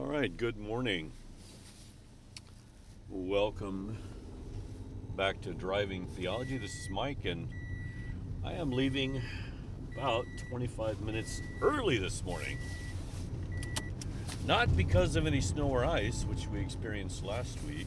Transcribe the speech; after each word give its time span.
All 0.00 0.06
right, 0.06 0.34
good 0.34 0.56
morning. 0.56 1.12
Welcome 3.10 3.98
back 5.14 5.42
to 5.42 5.52
Driving 5.52 6.06
Theology. 6.06 6.56
This 6.56 6.74
is 6.74 6.88
Mike, 6.88 7.26
and 7.26 7.50
I 8.42 8.54
am 8.54 8.72
leaving 8.72 9.20
about 9.94 10.24
25 10.48 11.02
minutes 11.02 11.42
early 11.60 11.98
this 11.98 12.24
morning. 12.24 12.56
Not 14.46 14.74
because 14.74 15.16
of 15.16 15.26
any 15.26 15.42
snow 15.42 15.68
or 15.68 15.84
ice, 15.84 16.24
which 16.24 16.46
we 16.46 16.60
experienced 16.60 17.22
last 17.22 17.58
week, 17.68 17.86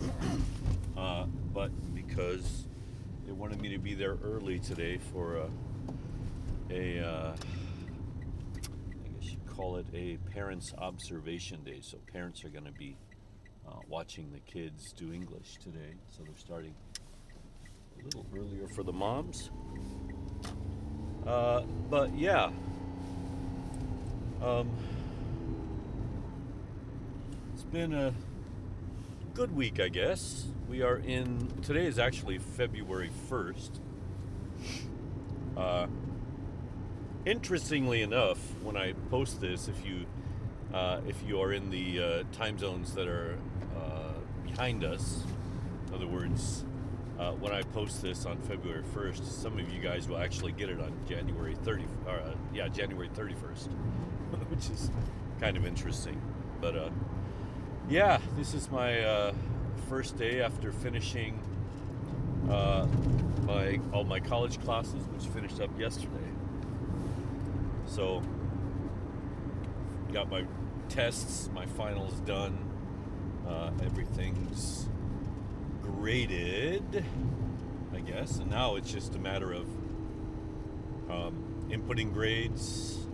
uh, 0.96 1.24
but 1.52 1.72
because 1.92 2.66
they 3.26 3.32
wanted 3.32 3.60
me 3.60 3.70
to 3.70 3.78
be 3.78 3.94
there 3.94 4.16
early 4.22 4.60
today 4.60 4.98
for 5.12 5.38
a, 5.38 5.50
a 6.70 7.04
uh, 7.04 7.36
call 9.60 9.76
it 9.76 9.86
a 9.92 10.16
parents' 10.32 10.72
observation 10.78 11.62
day. 11.64 11.80
So 11.82 11.98
parents 12.10 12.44
are 12.44 12.48
going 12.48 12.64
to 12.64 12.72
be 12.72 12.96
uh, 13.68 13.72
watching 13.88 14.32
the 14.32 14.38
kids 14.50 14.92
do 14.96 15.12
English 15.12 15.58
today. 15.62 15.96
So 16.10 16.22
they're 16.22 16.32
starting 16.38 16.74
a 18.00 18.04
little 18.04 18.24
earlier 18.34 18.66
for 18.74 18.82
the 18.82 18.92
moms. 18.92 19.50
Uh, 21.26 21.60
but 21.90 22.16
yeah. 22.16 22.50
Um, 24.42 24.70
it's 27.52 27.64
been 27.64 27.92
a 27.92 28.14
good 29.34 29.54
week, 29.54 29.78
I 29.78 29.88
guess. 29.88 30.46
We 30.70 30.80
are 30.80 30.96
in, 30.96 31.48
today 31.60 31.84
is 31.84 31.98
actually 31.98 32.38
February 32.38 33.10
1st. 33.28 33.80
Uh, 35.54 35.86
interestingly 37.24 38.02
enough, 38.02 38.38
when 38.62 38.76
I 38.76 38.92
post 39.10 39.40
this, 39.40 39.68
if 39.68 39.84
you 39.84 40.06
uh, 40.72 41.00
if 41.08 41.16
you 41.26 41.40
are 41.40 41.52
in 41.52 41.70
the 41.70 42.00
uh, 42.00 42.22
time 42.32 42.56
zones 42.56 42.94
that 42.94 43.08
are 43.08 43.36
uh, 43.76 44.12
behind 44.44 44.84
us, 44.84 45.24
in 45.88 45.94
other 45.94 46.06
words, 46.06 46.64
uh, 47.18 47.32
when 47.32 47.52
I 47.52 47.62
post 47.62 48.00
this 48.00 48.24
on 48.24 48.38
February 48.38 48.84
1st, 48.94 49.24
some 49.24 49.58
of 49.58 49.68
you 49.72 49.80
guys 49.80 50.08
will 50.08 50.18
actually 50.18 50.52
get 50.52 50.70
it 50.70 50.80
on 50.80 50.92
January 51.08 51.56
30, 51.64 51.84
or, 52.06 52.12
uh, 52.12 52.34
yeah, 52.54 52.68
January 52.68 53.08
31st, 53.08 53.68
which 54.48 54.70
is 54.70 54.90
kind 55.40 55.56
of 55.56 55.66
interesting. 55.66 56.20
But 56.60 56.76
uh, 56.76 56.90
yeah, 57.88 58.18
this 58.36 58.54
is 58.54 58.70
my 58.70 59.32
first 59.88 60.16
day 60.16 60.40
after 60.40 60.70
finishing 60.70 61.40
my 62.46 63.80
all 63.92 64.04
my 64.04 64.20
college 64.20 64.60
classes, 64.60 65.02
which 65.08 65.26
finished 65.32 65.60
up 65.60 65.76
yesterday. 65.78 66.30
So, 68.00 68.22
got 70.10 70.30
my 70.30 70.46
tests, 70.88 71.50
my 71.52 71.66
finals 71.66 72.14
done. 72.20 72.56
Uh, 73.46 73.72
everything's 73.84 74.88
graded, 75.82 77.04
I 77.94 78.00
guess. 78.00 78.38
And 78.38 78.50
now 78.50 78.76
it's 78.76 78.90
just 78.90 79.16
a 79.16 79.18
matter 79.18 79.52
of 79.52 79.66
um, 81.10 81.44
inputting 81.68 82.10
grades, 82.14 83.06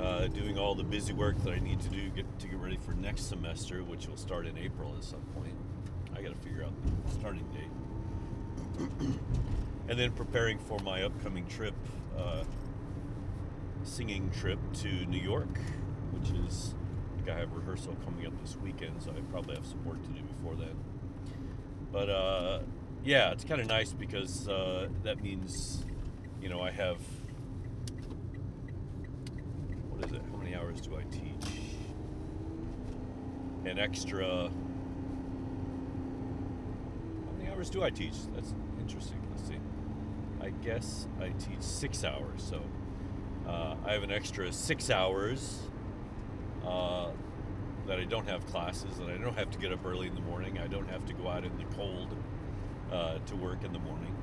uh, 0.00 0.28
doing 0.28 0.58
all 0.58 0.74
the 0.74 0.84
busy 0.84 1.12
work 1.12 1.36
that 1.44 1.52
I 1.52 1.58
need 1.58 1.82
to 1.82 1.90
do 1.90 2.08
get, 2.08 2.38
to 2.38 2.48
get 2.48 2.56
ready 2.60 2.78
for 2.78 2.92
next 2.92 3.28
semester, 3.28 3.84
which 3.84 4.08
will 4.08 4.16
start 4.16 4.46
in 4.46 4.56
April 4.56 4.94
at 4.96 5.04
some 5.04 5.20
point. 5.34 5.54
I 6.16 6.22
got 6.22 6.30
to 6.30 6.48
figure 6.48 6.64
out 6.64 6.72
the 7.04 7.10
starting 7.12 7.46
date. 7.52 8.88
and 9.90 9.98
then 9.98 10.12
preparing 10.12 10.58
for 10.58 10.78
my 10.78 11.02
upcoming 11.02 11.46
trip. 11.46 11.74
Uh, 12.16 12.44
singing 13.82 14.30
trip 14.30 14.58
to 14.74 14.88
New 15.06 15.20
York, 15.20 15.58
which 16.12 16.30
is 16.46 16.74
I 17.18 17.30
I 17.30 17.38
have 17.40 17.52
rehearsal 17.52 17.96
coming 18.04 18.26
up 18.26 18.40
this 18.40 18.56
weekend, 18.56 19.02
so 19.02 19.10
I 19.10 19.20
probably 19.30 19.54
have 19.54 19.66
some 19.66 19.84
work 19.84 20.02
to 20.02 20.08
do 20.08 20.22
before 20.22 20.54
then. 20.54 20.76
But 21.92 22.08
uh, 22.08 22.60
yeah, 23.04 23.30
it's 23.32 23.44
kind 23.44 23.60
of 23.60 23.66
nice 23.66 23.92
because 23.92 24.48
uh, 24.48 24.88
that 25.02 25.22
means 25.22 25.84
you 26.40 26.48
know 26.48 26.60
I 26.60 26.70
have 26.70 26.98
what 29.90 30.04
is 30.06 30.12
it? 30.12 30.22
How 30.30 30.36
many 30.38 30.54
hours 30.54 30.80
do 30.80 30.96
I 30.96 31.02
teach? 31.10 31.52
An 33.64 33.78
extra. 33.78 34.48
How 37.26 37.32
many 37.36 37.50
hours 37.50 37.68
do 37.68 37.82
I 37.82 37.90
teach? 37.90 38.14
That's 38.34 38.54
interesting. 38.80 39.18
Let's 39.30 39.48
see. 39.48 39.58
I 40.40 40.50
guess 40.50 41.08
I 41.20 41.30
teach 41.30 41.60
six 41.60 42.04
hours, 42.04 42.42
so 42.42 42.62
uh, 43.48 43.74
I 43.86 43.92
have 43.92 44.02
an 44.02 44.12
extra 44.12 44.52
six 44.52 44.90
hours 44.90 45.62
uh, 46.66 47.08
that 47.86 47.98
I 47.98 48.04
don't 48.04 48.28
have 48.28 48.46
classes, 48.46 48.98
and 48.98 49.10
I 49.10 49.16
don't 49.16 49.36
have 49.36 49.50
to 49.50 49.58
get 49.58 49.72
up 49.72 49.84
early 49.86 50.06
in 50.06 50.14
the 50.14 50.20
morning. 50.20 50.58
I 50.58 50.66
don't 50.66 50.88
have 50.88 51.06
to 51.06 51.14
go 51.14 51.28
out 51.28 51.44
in 51.44 51.56
the 51.56 51.64
cold 51.76 52.14
uh, 52.92 53.18
to 53.18 53.36
work 53.36 53.64
in 53.64 53.72
the 53.72 53.78
morning. 53.78 54.14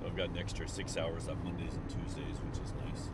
So 0.00 0.06
I've 0.06 0.16
got 0.16 0.30
an 0.30 0.38
extra 0.38 0.68
six 0.68 0.96
hours 0.96 1.28
on 1.28 1.42
Mondays 1.44 1.74
and 1.74 1.88
Tuesdays, 1.88 2.40
which 2.44 2.64
is 2.64 2.72
nice. 2.84 3.10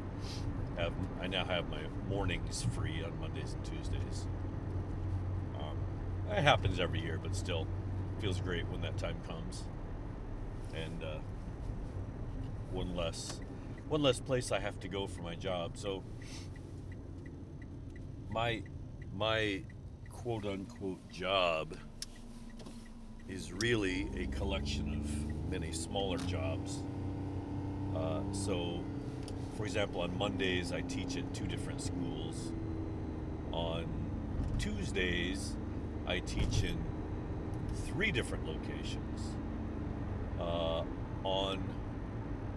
Have, 0.79 0.93
I 1.21 1.27
now 1.27 1.45
have 1.45 1.69
my 1.69 1.83
mornings 2.09 2.67
free 2.75 3.05
on 3.05 3.19
Mondays 3.21 3.53
and 3.53 3.65
Tuesdays. 3.65 4.27
Um, 5.57 5.77
it 6.31 6.43
happens 6.43 6.81
every 6.81 7.01
year, 7.01 7.19
but 7.23 7.37
still 7.37 7.67
feels 8.21 8.41
great 8.41 8.67
when 8.69 8.81
that 8.81 8.97
time 8.97 9.17
comes. 9.29 9.65
And 10.75 11.03
uh, 11.03 11.19
one 12.71 12.97
less 12.97 13.41
one 13.89 14.03
less 14.03 14.21
place 14.21 14.53
I 14.53 14.61
have 14.61 14.81
to 14.81 14.89
go 14.89 15.07
for 15.07 15.23
my 15.23 15.35
job. 15.35 15.77
So 15.77 16.03
my 18.31 18.63
my 19.15 19.63
quote 20.11 20.47
unquote 20.47 21.11
job 21.11 21.77
is 23.29 23.53
really 23.53 24.09
a 24.17 24.27
collection 24.27 25.01
of 25.01 25.51
many 25.51 25.73
smaller 25.73 26.19
jobs. 26.19 26.83
Uh, 27.95 28.21
so, 28.33 28.83
for 29.57 29.65
example, 29.65 30.01
on 30.01 30.17
Mondays 30.17 30.73
I 30.73 30.81
teach 30.83 31.17
at 31.17 31.33
two 31.35 31.47
different 31.47 31.81
schools. 31.81 32.53
On 33.53 33.87
Tuesdays 34.59 35.57
I 36.07 36.21
teach 36.21 36.63
in 36.63 36.79
three 37.87 38.11
different 38.11 38.47
locations. 38.47 39.37
Uh, 40.41 40.83
on 41.25 41.63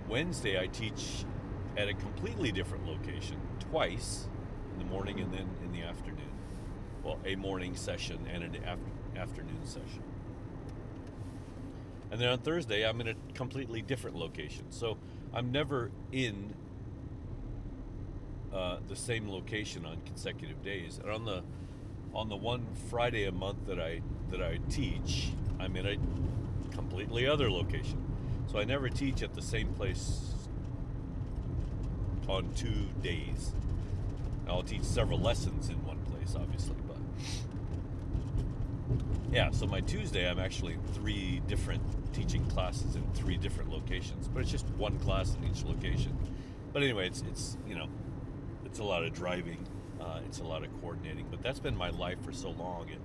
Wednesday, 0.07 0.59
I 0.59 0.67
teach 0.67 1.25
at 1.77 1.88
a 1.88 1.93
completely 1.93 2.51
different 2.51 2.85
location 2.85 3.38
twice 3.71 4.27
in 4.73 4.79
the 4.79 4.85
morning 4.85 5.19
and 5.19 5.33
then 5.33 5.49
in 5.63 5.71
the 5.71 5.81
afternoon. 5.81 6.31
Well, 7.03 7.19
a 7.25 7.35
morning 7.35 7.75
session 7.75 8.19
and 8.31 8.43
an 8.43 8.55
af- 8.66 9.17
afternoon 9.17 9.66
session. 9.66 10.03
And 12.11 12.21
then 12.21 12.29
on 12.29 12.39
Thursday, 12.39 12.88
I'm 12.88 13.01
in 13.01 13.09
a 13.09 13.16
completely 13.33 13.81
different 13.81 14.16
location. 14.16 14.66
So 14.69 14.97
I'm 15.33 15.51
never 15.51 15.91
in 16.11 16.53
uh, 18.53 18.77
the 18.87 18.95
same 18.95 19.29
location 19.29 19.85
on 19.85 20.01
consecutive 20.05 20.63
days. 20.63 20.99
And 20.99 21.11
on 21.11 21.25
the 21.25 21.43
on 22.13 22.29
the 22.29 22.35
one 22.37 22.66
Friday 22.89 23.25
a 23.25 23.31
month 23.31 23.67
that 23.67 23.79
I 23.79 24.01
that 24.29 24.41
I 24.41 24.59
teach, 24.69 25.31
I'm 25.59 25.75
in 25.75 25.85
a 25.85 25.97
completely 26.73 27.27
other 27.27 27.51
location. 27.51 28.04
So 28.51 28.59
I 28.59 28.63
never 28.63 28.89
teach 28.89 29.22
at 29.22 29.33
the 29.33 29.41
same 29.41 29.67
place 29.73 30.33
on 32.28 32.51
two 32.56 32.88
days. 33.01 33.53
I'll 34.47 34.63
teach 34.63 34.83
several 34.83 35.19
lessons 35.19 35.69
in 35.69 35.75
one 35.85 36.00
place, 36.11 36.35
obviously, 36.35 36.75
but 36.88 36.97
yeah. 39.31 39.51
So 39.51 39.66
my 39.66 39.81
Tuesday, 39.81 40.29
I'm 40.29 40.39
actually 40.39 40.73
in 40.73 40.81
three 40.94 41.41
different 41.47 41.81
teaching 42.13 42.45
classes 42.47 42.95
in 42.95 43.03
three 43.13 43.38
different 43.38 43.69
locations, 43.72 44.28
but 44.28 44.41
it's 44.41 44.51
just 44.51 44.67
one 44.78 44.97
class 45.00 45.35
in 45.35 45.50
each 45.50 45.63
location. 45.63 46.16
But 46.72 46.84
anyway, 46.84 47.07
it's 47.07 47.23
it's 47.29 47.57
you 47.67 47.75
know, 47.75 47.88
it's 48.66 48.79
a 48.79 48.84
lot 48.84 49.03
of 49.03 49.14
driving, 49.14 49.66
uh, 49.99 50.20
it's 50.25 50.40
a 50.40 50.43
lot 50.43 50.64
of 50.64 50.70
coordinating. 50.81 51.25
But 51.29 51.41
that's 51.41 51.59
been 51.59 51.75
my 51.75 51.90
life 51.90 52.23
for 52.23 52.31
so 52.31 52.52
long; 52.52 52.87
it 52.90 53.02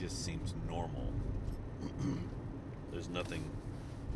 just 0.00 0.24
seems 0.24 0.54
normal. 0.68 1.12
There's 2.92 3.08
nothing 3.08 3.44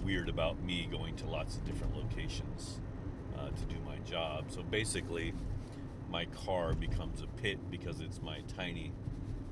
weird 0.04 0.28
about 0.28 0.62
me 0.62 0.88
going 0.90 1.16
to 1.16 1.26
lots 1.26 1.56
of 1.56 1.64
different 1.64 1.96
locations 1.96 2.80
uh, 3.38 3.48
to 3.48 3.64
do 3.64 3.76
my 3.84 3.96
job. 4.08 4.46
So 4.48 4.62
basically, 4.62 5.34
my 6.10 6.26
car 6.26 6.74
becomes 6.74 7.22
a 7.22 7.26
pit 7.40 7.58
because 7.70 8.00
it's 8.00 8.20
my 8.22 8.40
tiny, 8.56 8.92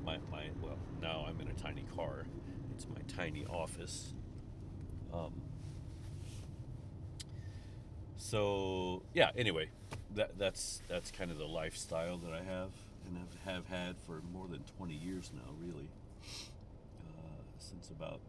my, 0.05 0.17
my 0.31 0.45
well, 0.61 0.77
now 1.01 1.25
I'm 1.27 1.39
in 1.41 1.47
a 1.47 1.53
tiny 1.53 1.85
car. 1.95 2.25
It's 2.73 2.87
my 2.87 3.01
tiny 3.07 3.45
office. 3.45 4.13
Um, 5.13 5.33
so 8.17 9.03
yeah. 9.13 9.31
Anyway, 9.37 9.69
that 10.15 10.37
that's 10.37 10.81
that's 10.87 11.11
kind 11.11 11.31
of 11.31 11.37
the 11.37 11.47
lifestyle 11.47 12.17
that 12.17 12.33
I 12.33 12.43
have 12.43 12.71
and 13.07 13.17
have, 13.17 13.53
have 13.53 13.67
had 13.67 13.95
for 14.05 14.21
more 14.33 14.47
than 14.47 14.63
20 14.77 14.93
years 14.93 15.31
now, 15.33 15.53
really, 15.61 15.87
uh, 17.07 17.41
since 17.59 17.89
about 17.89 18.19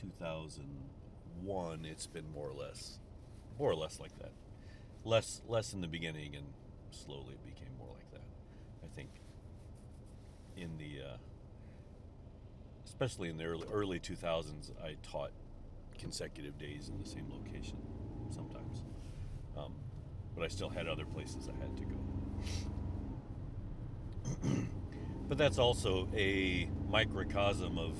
2000 0.00 0.64
one, 1.42 1.84
it's 1.84 2.06
been 2.06 2.30
more 2.32 2.48
or 2.48 2.54
less, 2.54 2.98
more 3.58 3.70
or 3.70 3.74
less 3.74 4.00
like 4.00 4.16
that. 4.18 4.32
Less, 5.04 5.42
less 5.48 5.72
in 5.72 5.80
the 5.80 5.88
beginning, 5.88 6.34
and 6.34 6.46
slowly 6.90 7.34
it 7.34 7.44
became 7.44 7.76
more 7.78 7.88
like 7.94 8.10
that. 8.12 8.24
I 8.82 8.88
think 8.94 9.10
in 10.56 10.78
the, 10.78 11.02
uh, 11.02 11.16
especially 12.86 13.28
in 13.28 13.36
the 13.36 13.44
early, 13.44 13.66
early 13.72 14.00
2000s, 14.00 14.70
I 14.82 14.96
taught 15.02 15.32
consecutive 15.98 16.58
days 16.58 16.88
in 16.88 16.98
the 17.02 17.08
same 17.08 17.30
location 17.30 17.78
sometimes. 18.30 18.82
Um, 19.56 19.74
but 20.34 20.44
I 20.44 20.48
still 20.48 20.68
had 20.68 20.88
other 20.88 21.04
places 21.04 21.48
I 21.48 21.52
had 21.60 21.76
to 21.76 21.84
go. 21.84 21.96
but 25.28 25.38
that's 25.38 25.58
also 25.58 26.08
a 26.16 26.68
microcosm 26.90 27.78
of 27.78 27.96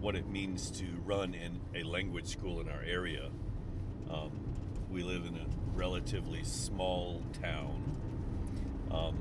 what 0.00 0.14
it 0.14 0.28
means 0.28 0.70
to 0.70 0.84
run 1.04 1.34
in 1.34 1.60
a 1.74 1.82
language 1.82 2.26
school 2.26 2.60
in 2.60 2.68
our 2.68 2.82
area. 2.82 3.30
Um, 4.10 4.30
we 4.90 5.02
live 5.02 5.24
in 5.24 5.34
a 5.34 5.46
relatively 5.74 6.42
small 6.44 7.22
town, 7.42 7.96
um, 8.90 9.18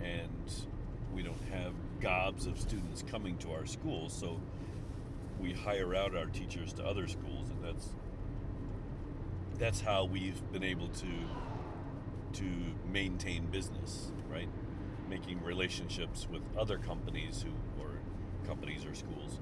and 0.00 0.52
we 1.14 1.22
don't 1.22 1.42
have 1.52 1.72
gobs 2.00 2.46
of 2.46 2.60
students 2.60 3.02
coming 3.02 3.36
to 3.38 3.52
our 3.52 3.66
school, 3.66 4.08
so 4.08 4.40
we 5.40 5.52
hire 5.52 5.94
out 5.94 6.16
our 6.16 6.26
teachers 6.26 6.72
to 6.74 6.84
other 6.84 7.06
schools, 7.06 7.48
and 7.50 7.64
that's 7.64 7.88
that's 9.58 9.80
how 9.80 10.04
we've 10.04 10.40
been 10.52 10.64
able 10.64 10.88
to 10.88 11.06
to 12.34 12.44
maintain 12.92 13.46
business, 13.46 14.12
right? 14.30 14.48
Making 15.08 15.42
relationships 15.42 16.26
with 16.30 16.42
other 16.58 16.76
companies 16.76 17.42
who 17.42 17.82
or 17.82 17.90
companies 18.46 18.84
or 18.84 18.94
schools 18.94 19.38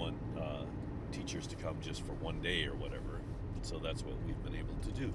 want 0.00 0.16
uh, 0.38 0.64
teachers 1.12 1.46
to 1.48 1.56
come 1.56 1.76
just 1.82 2.02
for 2.02 2.12
one 2.14 2.40
day 2.40 2.64
or 2.64 2.74
whatever. 2.74 3.20
So 3.62 3.78
that's 3.78 4.02
what 4.02 4.14
we've 4.26 4.42
been 4.42 4.56
able 4.56 4.74
to 4.82 4.92
do. 4.92 5.12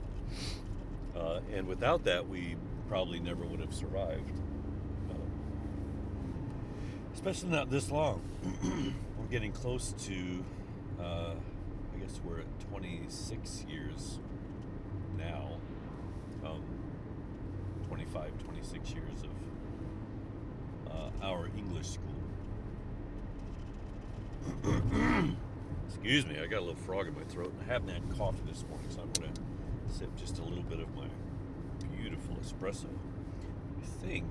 Uh, 1.19 1.39
and 1.53 1.67
without 1.67 2.03
that, 2.03 2.27
we 2.27 2.55
probably 2.87 3.19
never 3.19 3.43
would 3.45 3.59
have 3.59 3.73
survived. 3.73 4.31
Uh, 5.09 5.13
especially 7.13 7.49
not 7.49 7.71
this 7.71 7.89
long. 7.89 8.21
We're 9.19 9.31
getting 9.31 9.51
close 9.51 9.95
to, 10.05 10.45
uh, 10.99 11.33
I 11.33 11.99
guess 11.99 12.19
we're 12.23 12.41
at 12.41 12.59
26 12.69 13.65
years 13.67 14.19
now. 15.17 15.49
Um, 16.45 16.61
25, 17.87 18.37
26 18.43 18.91
years 18.91 19.23
of 19.23 20.91
uh, 20.91 21.25
our 21.25 21.47
English 21.57 21.87
school. 21.87 22.14
Excuse 26.05 26.27
me, 26.27 26.39
I 26.39 26.45
got 26.45 26.59
a 26.59 26.65
little 26.65 26.75
frog 26.75 27.07
in 27.07 27.15
my 27.15 27.23
throat, 27.23 27.51
and 27.51 27.61
I 27.63 27.73
haven't 27.73 27.89
had 27.89 28.15
coffee 28.15 28.43
this 28.45 28.63
morning, 28.69 28.85
so 28.91 29.01
I'm 29.01 29.11
going 29.13 29.33
to 29.33 29.91
sip 29.91 30.15
just 30.15 30.37
a 30.37 30.43
little 30.43 30.61
bit 30.61 30.79
of 30.79 30.95
my 30.95 31.07
beautiful 31.97 32.35
espresso. 32.35 32.85
I 33.81 34.05
think 34.05 34.23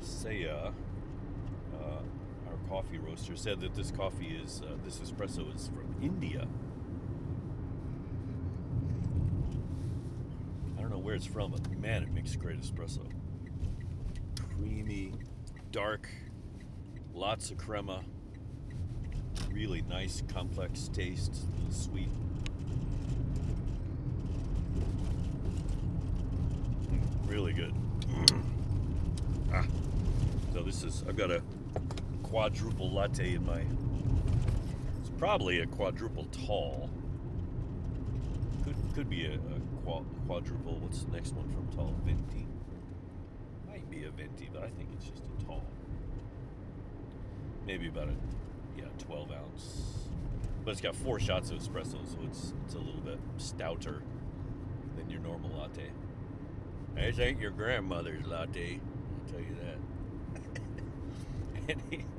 Saya, 0.00 0.72
uh, 1.72 2.00
our 2.48 2.56
coffee 2.68 2.98
roaster, 2.98 3.36
said 3.36 3.60
that 3.60 3.76
this 3.76 3.92
coffee 3.92 4.36
is, 4.42 4.60
uh, 4.66 4.74
this 4.84 4.98
espresso 4.98 5.54
is 5.54 5.68
from 5.68 5.94
India. 6.02 6.48
I 10.76 10.80
don't 10.80 10.90
know 10.90 10.98
where 10.98 11.14
it's 11.14 11.24
from, 11.24 11.52
but 11.52 11.70
man, 11.78 12.02
it 12.02 12.10
makes 12.10 12.34
great 12.34 12.60
espresso. 12.60 13.08
Creamy, 14.56 15.12
dark, 15.70 16.08
lots 17.14 17.52
of 17.52 17.58
crema 17.58 18.02
really 19.52 19.82
nice, 19.88 20.22
complex 20.32 20.88
taste, 20.88 21.34
a 21.34 21.56
little 21.56 21.72
sweet. 21.72 22.08
Mm, 26.90 27.00
really 27.26 27.52
good. 27.52 27.74
ah. 29.52 29.64
So 30.52 30.62
this 30.62 30.82
is, 30.82 31.04
I've 31.08 31.16
got 31.16 31.30
a 31.30 31.42
quadruple 32.22 32.90
latte 32.90 33.34
in 33.34 33.46
my, 33.46 33.60
it's 35.00 35.10
probably 35.18 35.60
a 35.60 35.66
quadruple 35.66 36.26
tall. 36.46 36.90
Could, 38.64 38.76
could 38.94 39.10
be 39.10 39.26
a, 39.26 39.34
a 39.34 40.02
quadruple, 40.26 40.78
what's 40.80 41.04
the 41.04 41.12
next 41.12 41.34
one 41.34 41.48
from 41.48 41.66
tall? 41.76 41.94
Venti? 42.04 42.46
Might 43.66 43.88
be 43.90 44.04
a 44.04 44.10
venti, 44.10 44.48
but 44.52 44.62
I 44.62 44.68
think 44.68 44.88
it's 44.94 45.06
just 45.06 45.22
a 45.22 45.44
tall. 45.44 45.62
Maybe 47.66 47.88
about 47.88 48.08
a 48.08 48.14
yeah, 48.78 48.84
12 49.06 49.32
ounce. 49.32 49.82
But 50.64 50.72
it's 50.72 50.80
got 50.80 50.94
four 50.94 51.18
shots 51.20 51.50
of 51.50 51.58
espresso, 51.58 52.06
so 52.06 52.18
it's 52.24 52.52
it's 52.64 52.74
a 52.74 52.78
little 52.78 53.00
bit 53.00 53.18
stouter 53.36 54.02
than 54.96 55.10
your 55.10 55.20
normal 55.20 55.50
latte. 55.58 55.90
This 56.94 57.18
ain't 57.18 57.40
your 57.40 57.50
grandmother's 57.50 58.26
latte, 58.26 58.80
I'll 58.80 59.32
tell 59.32 59.40
you 59.40 59.56
that. 61.68 62.00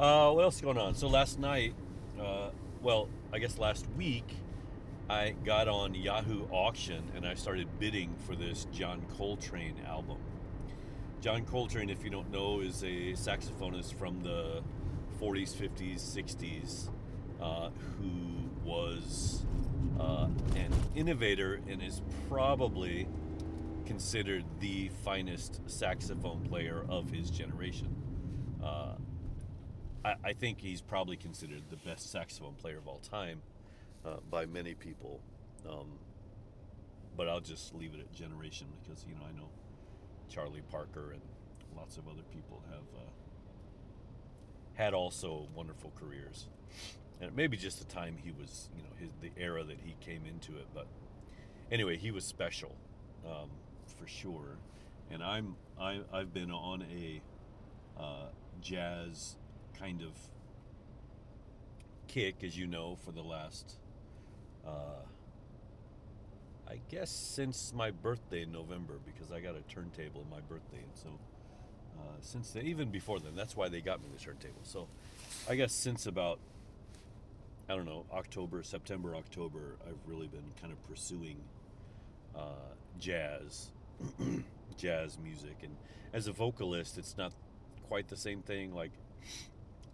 Uh, 0.00 0.32
what 0.32 0.44
else 0.44 0.58
going 0.62 0.78
on? 0.78 0.94
So 0.94 1.08
last 1.08 1.38
night, 1.38 1.74
uh, 2.18 2.48
well, 2.80 3.10
I 3.34 3.38
guess 3.38 3.58
last 3.58 3.86
week, 3.98 4.24
I 5.10 5.34
got 5.44 5.68
on 5.68 5.94
Yahoo 5.94 6.46
Auction 6.50 7.02
and 7.14 7.26
I 7.26 7.34
started 7.34 7.68
bidding 7.78 8.14
for 8.26 8.34
this 8.34 8.66
John 8.72 9.02
Coltrane 9.18 9.74
album. 9.86 10.16
John 11.20 11.44
Coltrane, 11.44 11.90
if 11.90 12.02
you 12.02 12.08
don't 12.08 12.32
know, 12.32 12.60
is 12.60 12.82
a 12.82 13.12
saxophonist 13.12 13.92
from 13.92 14.22
the 14.22 14.62
40s, 15.20 15.54
50s, 15.54 16.00
60s, 16.00 16.88
uh, 17.42 17.70
who 17.98 18.50
was 18.64 19.42
uh, 19.98 20.28
an 20.56 20.72
innovator 20.94 21.60
and 21.68 21.82
is 21.82 22.00
probably 22.28 23.06
considered 23.84 24.44
the 24.60 24.88
finest 25.04 25.60
saxophone 25.66 26.40
player 26.48 26.84
of 26.88 27.10
his 27.10 27.30
generation. 27.30 27.94
Uh, 28.62 28.94
I, 30.04 30.14
I, 30.24 30.32
think 30.32 30.60
he's 30.60 30.80
probably 30.80 31.16
considered 31.16 31.62
the 31.70 31.76
best 31.76 32.10
saxophone 32.10 32.54
player 32.54 32.78
of 32.78 32.86
all 32.86 33.00
time 33.00 33.42
uh, 34.06 34.16
by 34.30 34.46
many 34.46 34.74
people. 34.74 35.20
Um, 35.68 35.98
but 37.16 37.28
I'll 37.28 37.40
just 37.40 37.74
leave 37.74 37.92
it 37.94 38.00
at 38.00 38.12
generation 38.12 38.68
because, 38.82 39.04
you 39.06 39.14
know, 39.14 39.22
I 39.28 39.36
know 39.36 39.48
Charlie 40.28 40.62
Parker 40.70 41.10
and 41.12 41.20
lots 41.76 41.96
of 41.96 42.06
other 42.08 42.22
people 42.32 42.62
have 42.70 42.84
uh, 42.96 43.10
had 44.80 44.94
also 44.94 45.46
wonderful 45.54 45.92
careers. 46.00 46.48
And 47.20 47.36
maybe 47.36 47.58
just 47.58 47.78
the 47.78 47.84
time 47.84 48.16
he 48.16 48.32
was, 48.32 48.70
you 48.74 48.82
know, 48.82 48.88
his 48.98 49.10
the 49.20 49.30
era 49.40 49.62
that 49.62 49.78
he 49.84 49.94
came 50.00 50.22
into 50.24 50.52
it. 50.58 50.66
But 50.74 50.86
anyway, 51.70 51.98
he 51.98 52.10
was 52.10 52.24
special 52.24 52.74
um, 53.26 53.50
for 53.98 54.06
sure. 54.06 54.56
And 55.10 55.22
I'm 55.22 55.56
I, 55.78 56.00
I've 56.12 56.32
been 56.32 56.50
on 56.50 56.82
a 56.90 57.20
uh, 58.00 58.28
jazz 58.62 59.36
kind 59.78 60.00
of 60.00 60.12
kick, 62.08 62.42
as 62.42 62.56
you 62.56 62.66
know, 62.66 62.96
for 63.04 63.12
the 63.12 63.22
last, 63.22 63.74
uh, 64.66 65.04
I 66.68 66.80
guess, 66.88 67.10
since 67.10 67.72
my 67.74 67.90
birthday 67.90 68.42
in 68.42 68.52
November, 68.52 68.94
because 69.04 69.30
I 69.30 69.40
got 69.40 69.56
a 69.56 69.62
turntable 69.72 70.22
in 70.22 70.30
my 70.30 70.40
birthday, 70.40 70.78
and 70.78 70.94
so 70.94 71.08
uh, 72.00 72.16
since 72.20 72.50
then, 72.50 72.66
even 72.66 72.90
before 72.90 73.20
then. 73.20 73.34
That's 73.36 73.56
why 73.56 73.68
they 73.68 73.80
got 73.80 74.00
me 74.00 74.08
the 74.16 74.22
turntable. 74.22 74.60
So 74.62 74.88
I 75.48 75.54
guess 75.54 75.72
since 75.72 76.06
about 76.06 76.38
I 77.68 77.76
don't 77.76 77.86
know 77.86 78.04
October, 78.12 78.62
September, 78.62 79.14
October, 79.14 79.76
I've 79.86 79.98
really 80.06 80.26
been 80.26 80.52
kind 80.60 80.72
of 80.72 80.82
pursuing 80.88 81.36
uh, 82.36 82.74
jazz, 82.98 83.70
jazz 84.76 85.18
music, 85.22 85.56
and 85.62 85.76
as 86.12 86.26
a 86.26 86.32
vocalist, 86.32 86.98
it's 86.98 87.16
not 87.16 87.32
quite 87.88 88.08
the 88.08 88.16
same 88.16 88.42
thing. 88.42 88.74
Like 88.74 88.92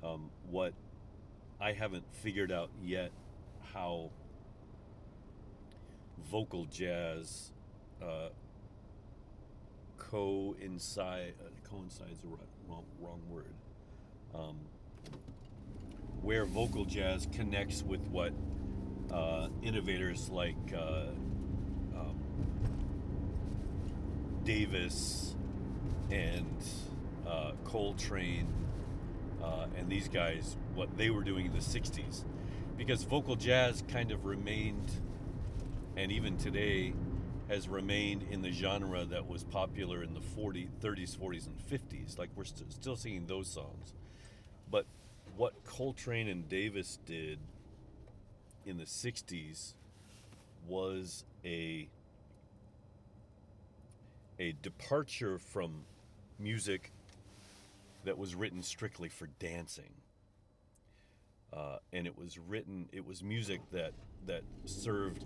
um, 0.02 0.30
what 0.50 0.72
I 1.60 1.72
haven't 1.72 2.04
figured 2.12 2.52
out 2.52 2.70
yet 2.82 3.10
how 3.74 4.10
vocal 6.30 6.64
jazz 6.66 7.50
uh, 8.02 8.28
coincide 9.98 11.34
coincides 11.76 12.20
the 12.20 12.28
wrong, 12.68 12.84
wrong 13.00 13.20
word. 13.28 13.54
Um, 14.34 14.56
where 16.22 16.44
vocal 16.44 16.84
jazz 16.84 17.28
connects 17.32 17.82
with 17.82 18.00
what 18.08 18.32
uh, 19.12 19.48
innovators 19.62 20.28
like 20.30 20.56
uh, 20.74 21.06
um, 21.96 22.18
Davis 24.44 25.34
and 26.10 26.64
uh, 27.26 27.52
Coltrane 27.64 28.52
uh, 29.42 29.66
and 29.76 29.88
these 29.88 30.08
guys, 30.08 30.56
what 30.74 30.96
they 30.96 31.10
were 31.10 31.22
doing 31.22 31.46
in 31.46 31.52
the 31.52 31.58
60s. 31.58 32.24
Because 32.76 33.04
vocal 33.04 33.36
jazz 33.36 33.82
kind 33.88 34.10
of 34.10 34.26
remained, 34.26 34.90
and 35.96 36.10
even 36.12 36.36
today, 36.36 36.92
has 37.48 37.68
remained 37.68 38.24
in 38.30 38.42
the 38.42 38.50
genre 38.50 39.04
that 39.04 39.26
was 39.28 39.44
popular 39.44 40.02
in 40.02 40.14
the 40.14 40.20
40, 40.20 40.68
30s, 40.80 41.16
40s, 41.16 41.46
and 41.46 41.58
50s. 41.58 42.18
Like 42.18 42.30
we're 42.34 42.44
st- 42.44 42.72
still 42.72 42.96
singing 42.96 43.26
those 43.26 43.48
songs. 43.48 43.94
But 44.70 44.86
what 45.36 45.64
Coltrane 45.64 46.28
and 46.28 46.48
Davis 46.48 46.98
did 47.06 47.38
in 48.64 48.78
the 48.78 48.84
60s 48.84 49.74
was 50.66 51.24
a 51.44 51.88
a 54.38 54.52
departure 54.62 55.38
from 55.38 55.84
music 56.38 56.92
that 58.04 58.18
was 58.18 58.34
written 58.34 58.62
strictly 58.62 59.08
for 59.08 59.28
dancing. 59.38 59.94
Uh, 61.52 61.78
and 61.92 62.06
it 62.06 62.18
was 62.18 62.38
written, 62.38 62.88
it 62.92 63.06
was 63.06 63.22
music 63.22 63.60
that, 63.72 63.92
that 64.26 64.42
served 64.66 65.24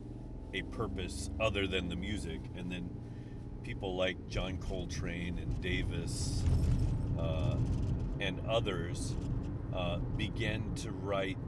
a 0.54 0.62
purpose 0.62 1.30
other 1.40 1.66
than 1.66 1.88
the 1.88 1.96
music. 1.96 2.40
And 2.56 2.70
then 2.70 2.90
people 3.62 3.96
like 3.96 4.28
John 4.28 4.58
Coltrane 4.58 5.38
and 5.38 5.60
Davis 5.60 6.42
uh, 7.18 7.56
and 8.18 8.40
others 8.48 9.14
uh, 9.74 9.98
began 10.16 10.74
to 10.76 10.90
write 10.90 11.38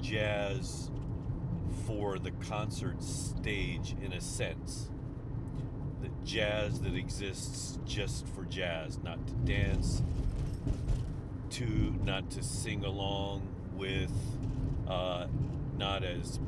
jazz 0.00 0.90
for 1.86 2.18
the 2.18 2.30
concert 2.30 3.02
stage 3.02 3.94
in 4.02 4.12
a 4.12 4.20
sense. 4.20 4.88
The 6.02 6.08
jazz 6.24 6.80
that 6.80 6.94
exists 6.94 7.78
just 7.84 8.26
for 8.28 8.44
jazz, 8.44 8.98
not 9.02 9.26
to 9.26 9.34
dance, 9.44 10.02
to 11.50 11.64
not 12.04 12.30
to 12.30 12.42
sing 12.42 12.84
along 12.84 13.46
with, 13.76 14.12
uh, 14.88 15.26
not 15.76 16.04
as 16.04 16.38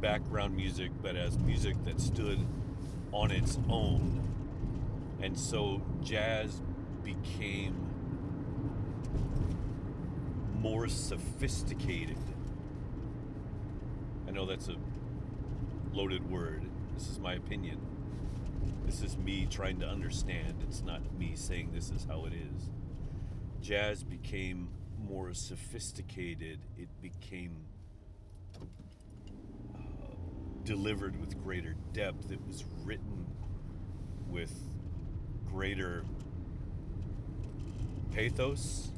background 0.00 0.56
music, 0.56 0.90
but 1.02 1.16
as 1.16 1.38
music 1.38 1.76
that 1.84 2.00
stood 2.00 2.38
on 3.12 3.30
its 3.30 3.58
own. 3.68 4.22
And 5.22 5.38
so 5.38 5.82
jazz 6.02 6.60
became 7.02 7.74
more 10.60 10.88
sophisticated. 10.88 12.18
I 14.26 14.30
know 14.32 14.46
that's 14.46 14.68
a 14.68 14.76
loaded 15.92 16.30
word. 16.30 16.64
This 16.94 17.08
is 17.08 17.18
my 17.18 17.34
opinion. 17.34 17.78
This 18.84 19.02
is 19.02 19.16
me 19.16 19.46
trying 19.50 19.80
to 19.80 19.86
understand. 19.86 20.62
It's 20.62 20.82
not 20.82 21.00
me 21.18 21.32
saying 21.34 21.70
this 21.72 21.90
is 21.90 22.06
how 22.08 22.24
it 22.26 22.32
is. 22.32 22.70
Jazz 23.60 24.04
became 24.04 24.68
more 25.08 25.34
sophisticated. 25.34 26.58
It 26.76 26.88
became 27.00 27.56
delivered 30.66 31.18
with 31.20 31.40
greater 31.42 31.76
depth. 31.92 32.30
It 32.30 32.40
was 32.46 32.64
written 32.84 33.24
with 34.28 34.52
greater 35.48 36.04
pathos, 38.12 38.90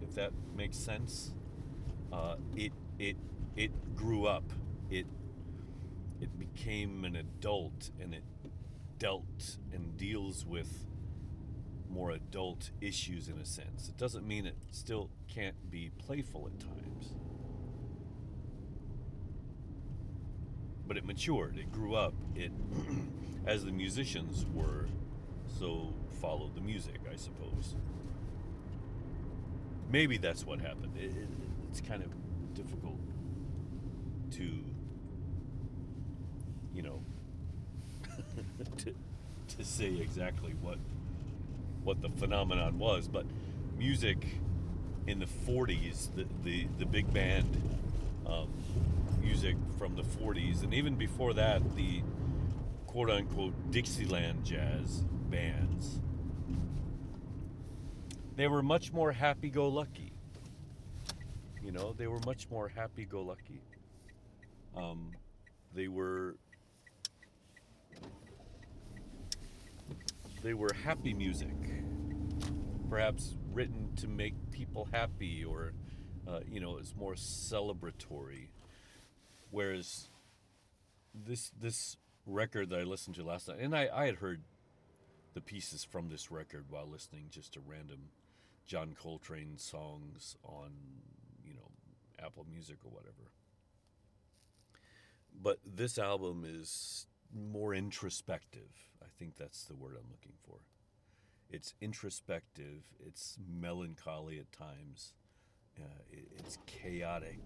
if 0.00 0.14
that 0.14 0.30
makes 0.56 0.78
sense. 0.78 1.32
Uh, 2.12 2.36
it 2.54 2.72
it 2.98 3.16
it 3.56 3.96
grew 3.96 4.26
up. 4.26 4.44
It 4.90 5.06
it 6.20 6.38
became 6.38 7.04
an 7.04 7.16
adult, 7.16 7.90
and 8.00 8.14
it 8.14 8.22
dealt 8.98 9.58
and 9.72 9.96
deals 9.96 10.46
with 10.46 10.86
more 11.90 12.12
adult 12.12 12.70
issues 12.80 13.28
in 13.28 13.38
a 13.38 13.44
sense. 13.44 13.88
It 13.88 13.96
doesn't 13.96 14.26
mean 14.26 14.46
it 14.46 14.56
still 14.70 15.10
can't 15.28 15.68
be 15.70 15.90
playful 15.98 16.48
at 16.52 16.60
times. 16.60 17.14
But 20.86 20.96
it 20.96 21.04
matured, 21.04 21.58
it 21.58 21.72
grew 21.72 21.94
up. 21.94 22.14
It 22.34 22.52
as 23.46 23.64
the 23.64 23.72
musicians 23.72 24.44
were 24.54 24.86
so 25.58 25.92
followed 26.20 26.54
the 26.54 26.60
music, 26.60 27.00
I 27.10 27.16
suppose. 27.16 27.74
Maybe 29.90 30.18
that's 30.18 30.44
what 30.44 30.60
happened. 30.60 30.96
It, 30.96 31.10
it, 31.16 31.28
it's 31.70 31.80
kind 31.80 32.02
of 32.02 32.10
difficult 32.54 32.98
to, 34.32 34.64
you 36.74 36.82
know, 36.82 37.00
to, 38.78 38.94
to 39.56 39.64
say 39.64 39.94
exactly 40.00 40.54
what 40.60 40.78
what 41.84 42.02
the 42.02 42.08
phenomenon 42.08 42.80
was, 42.80 43.06
but 43.06 43.24
music 43.78 44.26
in 45.06 45.20
the 45.20 45.26
40s, 45.26 46.08
the 46.16 46.26
the, 46.42 46.66
the 46.78 46.86
big 46.86 47.12
band 47.14 47.62
um, 48.26 48.48
music 49.26 49.56
from 49.76 49.96
the 49.96 50.02
40s, 50.02 50.62
and 50.62 50.72
even 50.72 50.94
before 50.94 51.34
that, 51.34 51.74
the 51.74 52.02
quote 52.86 53.10
unquote 53.10 53.72
Dixieland 53.72 54.44
jazz 54.44 55.04
bands, 55.28 56.00
they 58.36 58.46
were 58.46 58.62
much 58.62 58.92
more 58.92 59.10
happy 59.10 59.50
go 59.50 59.68
lucky. 59.68 60.12
You 61.60 61.72
know, 61.72 61.92
they 61.92 62.06
were 62.06 62.20
much 62.24 62.48
more 62.50 62.68
happy 62.68 63.04
go 63.04 63.22
lucky. 63.22 63.60
Um, 64.76 65.10
they 65.74 65.88
were 65.88 66.36
they 70.44 70.54
were 70.54 70.70
happy 70.84 71.12
music, 71.12 71.56
perhaps 72.88 73.36
written 73.52 73.90
to 73.96 74.06
make 74.06 74.34
people 74.52 74.86
happy, 74.92 75.44
or 75.44 75.72
uh, 76.28 76.40
you 76.48 76.60
know, 76.60 76.76
it's 76.76 76.94
more 76.94 77.14
celebratory. 77.14 78.50
Whereas 79.50 80.08
this 81.14 81.50
this 81.58 81.96
record 82.26 82.70
that 82.70 82.80
I 82.80 82.82
listened 82.82 83.16
to 83.16 83.24
last 83.24 83.48
night, 83.48 83.58
and 83.60 83.74
I, 83.74 83.88
I 83.92 84.06
had 84.06 84.16
heard 84.16 84.42
the 85.34 85.40
pieces 85.40 85.84
from 85.84 86.08
this 86.08 86.30
record 86.30 86.66
while 86.70 86.88
listening 86.88 87.26
just 87.30 87.52
to 87.52 87.60
random 87.60 88.08
John 88.66 88.96
Coltrane 89.00 89.58
songs 89.58 90.36
on, 90.42 90.70
you 91.44 91.54
know, 91.54 91.70
Apple 92.18 92.46
Music 92.50 92.78
or 92.84 92.90
whatever. 92.90 93.30
But 95.40 95.58
this 95.64 95.98
album 95.98 96.44
is 96.46 97.06
more 97.34 97.74
introspective. 97.74 98.70
I 99.02 99.06
think 99.18 99.36
that's 99.36 99.64
the 99.64 99.74
word 99.74 99.96
I'm 99.96 100.10
looking 100.10 100.32
for. 100.46 100.58
It's 101.48 101.74
introspective, 101.80 102.82
it's 102.98 103.36
melancholy 103.46 104.38
at 104.40 104.50
times, 104.50 105.12
uh, 105.78 106.02
it, 106.10 106.26
it's 106.38 106.58
chaotic, 106.66 107.38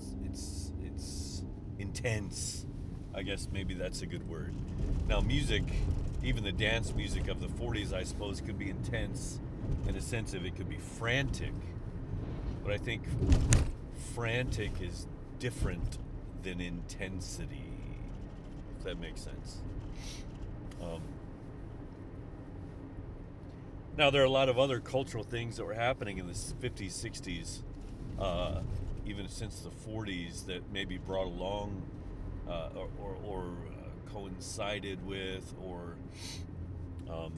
it's, 0.00 0.14
it's, 0.24 0.72
it's 0.84 1.42
intense. 1.78 2.66
I 3.14 3.22
guess 3.22 3.48
maybe 3.52 3.74
that's 3.74 4.02
a 4.02 4.06
good 4.06 4.28
word. 4.28 4.54
Now, 5.08 5.20
music, 5.20 5.64
even 6.22 6.44
the 6.44 6.52
dance 6.52 6.94
music 6.94 7.28
of 7.28 7.40
the 7.40 7.48
40s, 7.48 7.92
I 7.92 8.04
suppose, 8.04 8.40
could 8.40 8.58
be 8.58 8.70
intense 8.70 9.40
in 9.88 9.96
a 9.96 10.00
sense 10.00 10.34
of 10.34 10.44
it 10.44 10.56
could 10.56 10.68
be 10.68 10.78
frantic. 10.78 11.52
But 12.62 12.72
I 12.72 12.78
think 12.78 13.02
frantic 14.14 14.72
is 14.80 15.06
different 15.38 15.98
than 16.42 16.60
intensity, 16.60 17.64
if 18.78 18.84
that 18.84 19.00
makes 19.00 19.22
sense. 19.22 19.58
Um, 20.82 21.00
now, 23.96 24.10
there 24.10 24.22
are 24.22 24.26
a 24.26 24.30
lot 24.30 24.48
of 24.48 24.58
other 24.58 24.80
cultural 24.80 25.24
things 25.24 25.56
that 25.56 25.64
were 25.64 25.74
happening 25.74 26.18
in 26.18 26.26
the 26.26 26.32
50s, 26.32 26.92
60s, 26.92 27.62
uh, 28.18 28.60
even 29.06 29.28
since 29.28 29.60
the 29.60 29.70
40s, 29.70 30.46
that 30.46 30.70
maybe 30.72 30.98
brought 30.98 31.26
along 31.26 31.82
uh, 32.48 32.68
or, 32.74 32.88
or, 33.00 33.16
or 33.24 33.44
uh, 33.68 34.10
coincided 34.12 35.04
with, 35.06 35.54
or 35.62 35.96
um, 37.08 37.32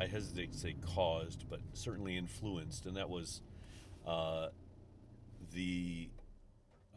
I 0.00 0.06
hesitate 0.06 0.52
to 0.52 0.58
say 0.58 0.76
caused, 0.80 1.48
but 1.48 1.60
certainly 1.72 2.16
influenced, 2.16 2.86
and 2.86 2.96
that 2.96 3.10
was 3.10 3.42
uh, 4.06 4.48
the 5.52 6.08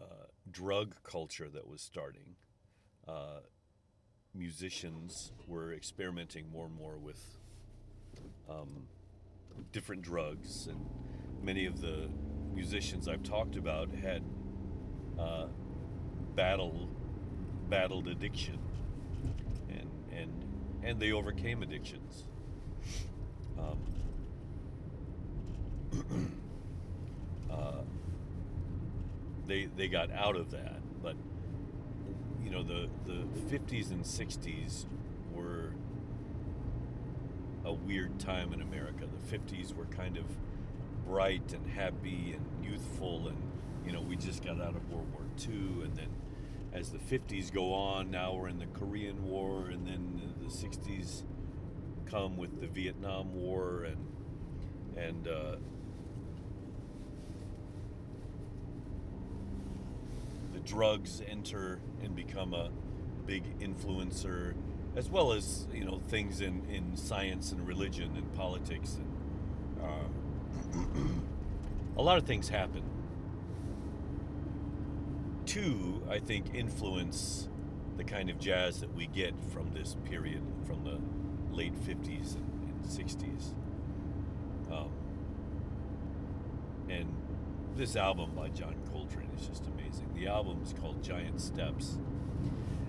uh, 0.02 0.28
drug 0.52 0.96
culture 1.04 1.50
that 1.50 1.68
was 1.68 1.82
starting. 1.82 2.36
Uh, 3.08 3.42
musicians 4.34 5.32
were 5.48 5.74
experimenting 5.74 6.50
more 6.52 6.66
and 6.66 6.76
more 6.76 6.98
with 6.98 7.22
um, 8.50 8.88
different 9.72 10.02
drugs, 10.02 10.68
and 10.68 10.80
many 11.44 11.66
of 11.66 11.82
the 11.82 12.10
musicians 12.56 13.08
I've 13.08 13.24
talked 13.24 13.56
about 13.56 13.90
had 13.94 14.24
uh, 15.20 15.46
battle 16.36 16.90
battled 17.70 18.08
addiction 18.08 18.60
and 19.70 19.90
and 20.12 20.32
and 20.84 21.00
they 21.00 21.12
overcame 21.12 21.64
addictions. 21.64 22.24
Um, 23.58 23.78
uh, 27.52 27.82
they 29.48 29.66
they 29.78 29.88
got 29.88 30.12
out 30.12 30.36
of 30.36 30.52
that 30.52 30.82
but 31.04 31.16
you 32.44 32.50
know 32.50 32.64
the 32.64 32.90
the 33.06 33.26
50s 33.56 33.92
and 33.92 34.04
60s 34.04 34.86
were 35.34 35.74
a 37.66 37.74
weird 37.74 38.20
time 38.20 38.54
in 38.54 38.62
America. 38.62 39.06
The 39.06 39.38
50s 39.38 39.76
were 39.76 39.86
kind 39.86 40.18
of 40.18 40.26
bright 41.14 41.54
and 41.54 41.70
happy 41.70 42.36
and 42.36 42.66
youthful 42.66 43.28
and 43.28 43.38
you 43.86 43.92
know 43.92 44.02
we 44.02 44.16
just 44.16 44.44
got 44.44 44.60
out 44.60 44.76
of 44.76 44.90
World 44.90 45.06
War 45.14 45.22
II 45.48 45.84
and 45.84 45.96
then 45.96 46.10
as 46.74 46.90
the 46.90 46.98
50s 46.98 47.54
go 47.54 47.72
on, 47.72 48.10
now 48.10 48.34
we're 48.34 48.48
in 48.48 48.58
the 48.58 48.66
Korean 48.66 49.30
War, 49.30 49.68
and 49.68 49.86
then 49.86 50.34
the 50.42 50.48
60s 50.50 51.22
come 52.08 52.36
with 52.36 52.60
the 52.60 52.66
Vietnam 52.66 53.36
War, 53.36 53.84
and 53.84 53.98
and 54.98 55.28
uh, 55.28 55.56
the 60.52 60.60
drugs 60.62 61.22
enter 61.30 61.80
and 62.04 62.16
become 62.16 62.56
a 62.56 62.72
big 63.28 63.60
influencer, 63.60 64.56
as 64.96 65.10
well 65.10 65.32
as 65.32 65.68
you 65.72 65.86
know 65.86 66.02
things 66.08 66.42
in, 66.42 66.66
in 66.72 66.98
science 66.98 67.52
and 67.52 67.68
religion 67.68 68.16
and 68.16 68.34
politics 68.34 68.96
and 68.96 69.13
a 71.98 72.02
lot 72.02 72.18
of 72.18 72.26
things 72.26 72.50
happen. 72.50 72.84
To 75.48 76.02
I 76.10 76.20
think 76.20 76.54
influence 76.54 77.50
the 77.98 78.04
kind 78.04 78.30
of 78.30 78.40
jazz 78.40 78.80
that 78.80 78.94
we 78.96 79.08
get 79.08 79.34
from 79.52 79.72
this 79.74 79.96
period 80.06 80.42
from 80.66 80.84
the 80.84 81.00
late 81.56 81.76
50s 81.76 82.36
and, 82.36 82.70
and 82.70 82.84
60s 82.86 83.54
um, 84.72 84.90
and 86.90 87.08
this 87.76 87.96
album 87.96 88.32
by 88.36 88.50
John 88.50 88.76
Coltrane 88.92 89.30
is 89.40 89.48
just 89.48 89.68
amazing. 89.68 90.10
The 90.16 90.28
album 90.28 90.62
is 90.64 90.74
called 90.74 91.04
Giant 91.04 91.42
Steps. 91.42 91.98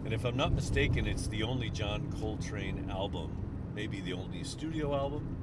And 0.05 0.13
if 0.13 0.25
I'm 0.25 0.37
not 0.37 0.53
mistaken, 0.53 1.07
it's 1.07 1.27
the 1.29 1.43
only 1.43 1.71
John 1.71 2.13
Coltrane 2.21 2.91
album, 2.91 3.31
maybe 3.75 4.01
the 4.01 4.13
only 4.13 4.45
studio 4.45 4.95
album, 4.95 5.37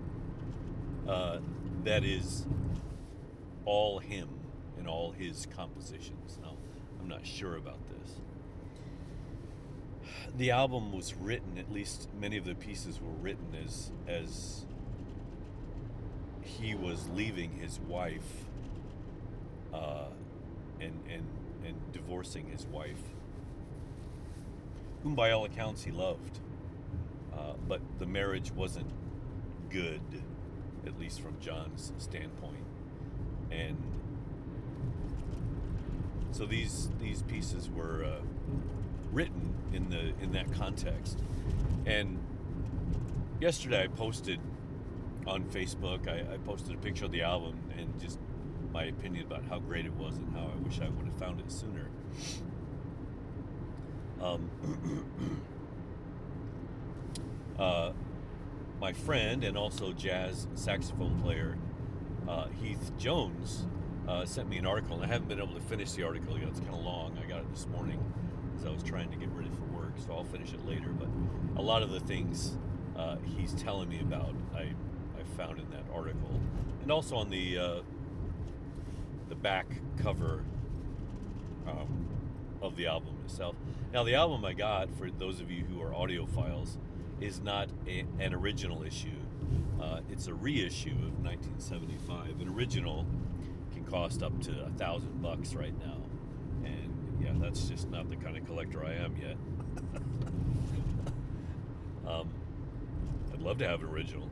uh, 1.07 1.39
that 1.83 2.03
is 2.03 2.45
all 3.65 3.99
him 3.99 4.29
and 4.77 4.87
all 4.87 5.11
his 5.11 5.47
compositions. 5.55 6.37
Now, 6.41 6.53
I'm 6.99 7.07
not 7.07 7.25
sure 7.25 7.55
about 7.55 7.79
this. 7.89 8.15
The 10.37 10.51
album 10.51 10.91
was 10.93 11.13
written, 11.15 11.57
at 11.57 11.71
least 11.71 12.09
many 12.19 12.37
of 12.37 12.45
the 12.45 12.55
pieces 12.55 12.99
were 13.01 13.13
written 13.21 13.55
as 13.65 13.91
as 14.07 14.65
he 16.41 16.75
was 16.75 17.09
leaving 17.09 17.51
his 17.59 17.79
wife 17.79 18.45
uh, 19.73 20.05
and 20.79 20.99
and 21.09 21.25
and 21.65 21.91
divorcing 21.93 22.47
his 22.47 22.65
wife 22.65 23.01
whom 25.03 25.15
by 25.15 25.31
all 25.31 25.45
accounts 25.45 25.83
he 25.83 25.91
loved. 25.91 26.39
Uh, 27.33 27.53
but 27.67 27.81
the 27.99 28.05
marriage 28.05 28.51
wasn't 28.51 28.89
good, 29.69 30.01
at 30.85 30.99
least 30.99 31.21
from 31.21 31.39
John's 31.39 31.93
standpoint. 31.97 32.65
And 33.51 33.77
so 36.31 36.45
these 36.45 36.89
these 36.99 37.21
pieces 37.23 37.69
were 37.69 38.03
uh, 38.03 38.21
written 39.11 39.53
in 39.73 39.89
the 39.89 40.13
in 40.21 40.31
that 40.31 40.51
context. 40.53 41.19
And 41.85 42.19
yesterday 43.39 43.83
I 43.83 43.87
posted 43.87 44.39
on 45.27 45.43
Facebook. 45.45 46.07
I, 46.07 46.33
I 46.33 46.37
posted 46.37 46.73
a 46.73 46.77
picture 46.77 47.05
of 47.05 47.11
the 47.11 47.21
album 47.21 47.59
and 47.77 47.99
just 47.99 48.19
my 48.71 48.85
opinion 48.85 49.25
about 49.25 49.43
how 49.45 49.59
great 49.59 49.85
it 49.85 49.93
was 49.93 50.17
and 50.17 50.33
how 50.33 50.45
I 50.45 50.55
wish 50.63 50.79
I 50.79 50.87
would 50.89 51.05
have 51.05 51.15
found 51.15 51.39
it 51.39 51.51
sooner. 51.51 51.89
Um, 54.21 54.49
uh, 57.59 57.91
my 58.81 58.91
friend 58.91 59.43
and 59.43 59.55
also 59.55 59.93
jazz 59.93 60.47
saxophone 60.55 61.21
player 61.21 61.55
uh, 62.27 62.47
Heath 62.61 62.91
Jones 62.97 63.67
uh, 64.07 64.25
sent 64.25 64.49
me 64.49 64.57
an 64.57 64.65
article, 64.65 64.95
and 64.95 65.05
I 65.05 65.07
haven't 65.07 65.27
been 65.27 65.39
able 65.39 65.53
to 65.53 65.61
finish 65.61 65.91
the 65.91 66.03
article 66.03 66.37
yet. 66.37 66.49
It's 66.49 66.59
kind 66.59 66.73
of 66.73 66.81
long. 66.81 67.17
I 67.23 67.27
got 67.27 67.39
it 67.39 67.51
this 67.51 67.67
morning 67.67 68.03
as 68.57 68.65
I 68.65 68.69
was 68.69 68.83
trying 68.83 69.09
to 69.11 69.17
get 69.17 69.29
ready 69.29 69.49
for 69.49 69.77
work, 69.77 69.93
so 69.97 70.13
I'll 70.13 70.23
finish 70.23 70.53
it 70.53 70.65
later. 70.65 70.89
But 70.89 71.07
a 71.57 71.61
lot 71.61 71.83
of 71.83 71.91
the 71.91 71.99
things 71.99 72.57
uh, 72.97 73.17
he's 73.37 73.53
telling 73.53 73.89
me 73.89 73.99
about, 73.99 74.33
I, 74.55 74.61
I 74.61 75.23
found 75.37 75.59
in 75.59 75.69
that 75.71 75.83
article, 75.93 76.39
and 76.81 76.91
also 76.91 77.15
on 77.15 77.29
the 77.29 77.57
uh, 77.57 77.79
the 79.29 79.35
back 79.35 79.67
cover 79.97 80.43
um, 81.67 82.07
of 82.61 82.75
the 82.75 82.87
album 82.87 83.15
itself. 83.25 83.55
Now, 83.93 84.03
the 84.03 84.15
album 84.15 84.43
I 84.45 84.53
got, 84.53 84.89
for 84.97 85.09
those 85.09 85.39
of 85.39 85.51
you 85.51 85.63
who 85.65 85.81
are 85.81 85.91
audiophiles, 85.91 86.77
is 87.21 87.41
not 87.41 87.69
a, 87.87 88.03
an 88.19 88.33
original 88.33 88.83
issue. 88.83 89.09
Uh, 89.81 89.99
it's 90.11 90.27
a 90.27 90.33
reissue 90.33 90.89
of 90.89 91.23
1975. 91.23 92.41
An 92.41 92.49
original 92.49 93.05
can 93.73 93.83
cost 93.85 94.21
up 94.23 94.39
to 94.41 94.51
a 94.65 94.69
thousand 94.77 95.21
bucks 95.21 95.53
right 95.53 95.77
now, 95.79 95.97
and 96.65 97.21
yeah, 97.23 97.31
that's 97.35 97.63
just 97.67 97.89
not 97.89 98.09
the 98.09 98.15
kind 98.15 98.37
of 98.37 98.45
collector 98.45 98.85
I 98.85 98.93
am 98.93 99.15
yet. 99.17 99.37
um, 102.11 102.29
I'd 103.33 103.41
love 103.41 103.57
to 103.59 103.67
have 103.67 103.81
an 103.81 103.89
original. 103.89 104.29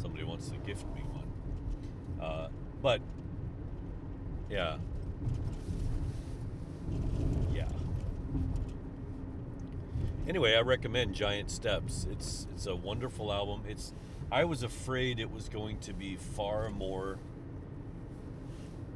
Somebody 0.00 0.24
wants 0.24 0.48
to 0.48 0.56
gift 0.58 0.86
me 0.94 1.02
one, 1.12 2.24
uh, 2.24 2.48
but 2.82 3.00
yeah. 4.50 4.76
yeah, 7.52 7.68
anyway, 10.26 10.54
I 10.54 10.60
recommend 10.60 11.14
Giant 11.14 11.50
Steps. 11.50 12.06
It's 12.10 12.46
it's 12.54 12.66
a 12.66 12.74
wonderful 12.74 13.32
album. 13.32 13.62
It's 13.68 13.92
I 14.30 14.44
was 14.44 14.62
afraid 14.62 15.20
it 15.20 15.30
was 15.30 15.48
going 15.48 15.78
to 15.80 15.92
be 15.92 16.16
far 16.16 16.70
more 16.70 17.18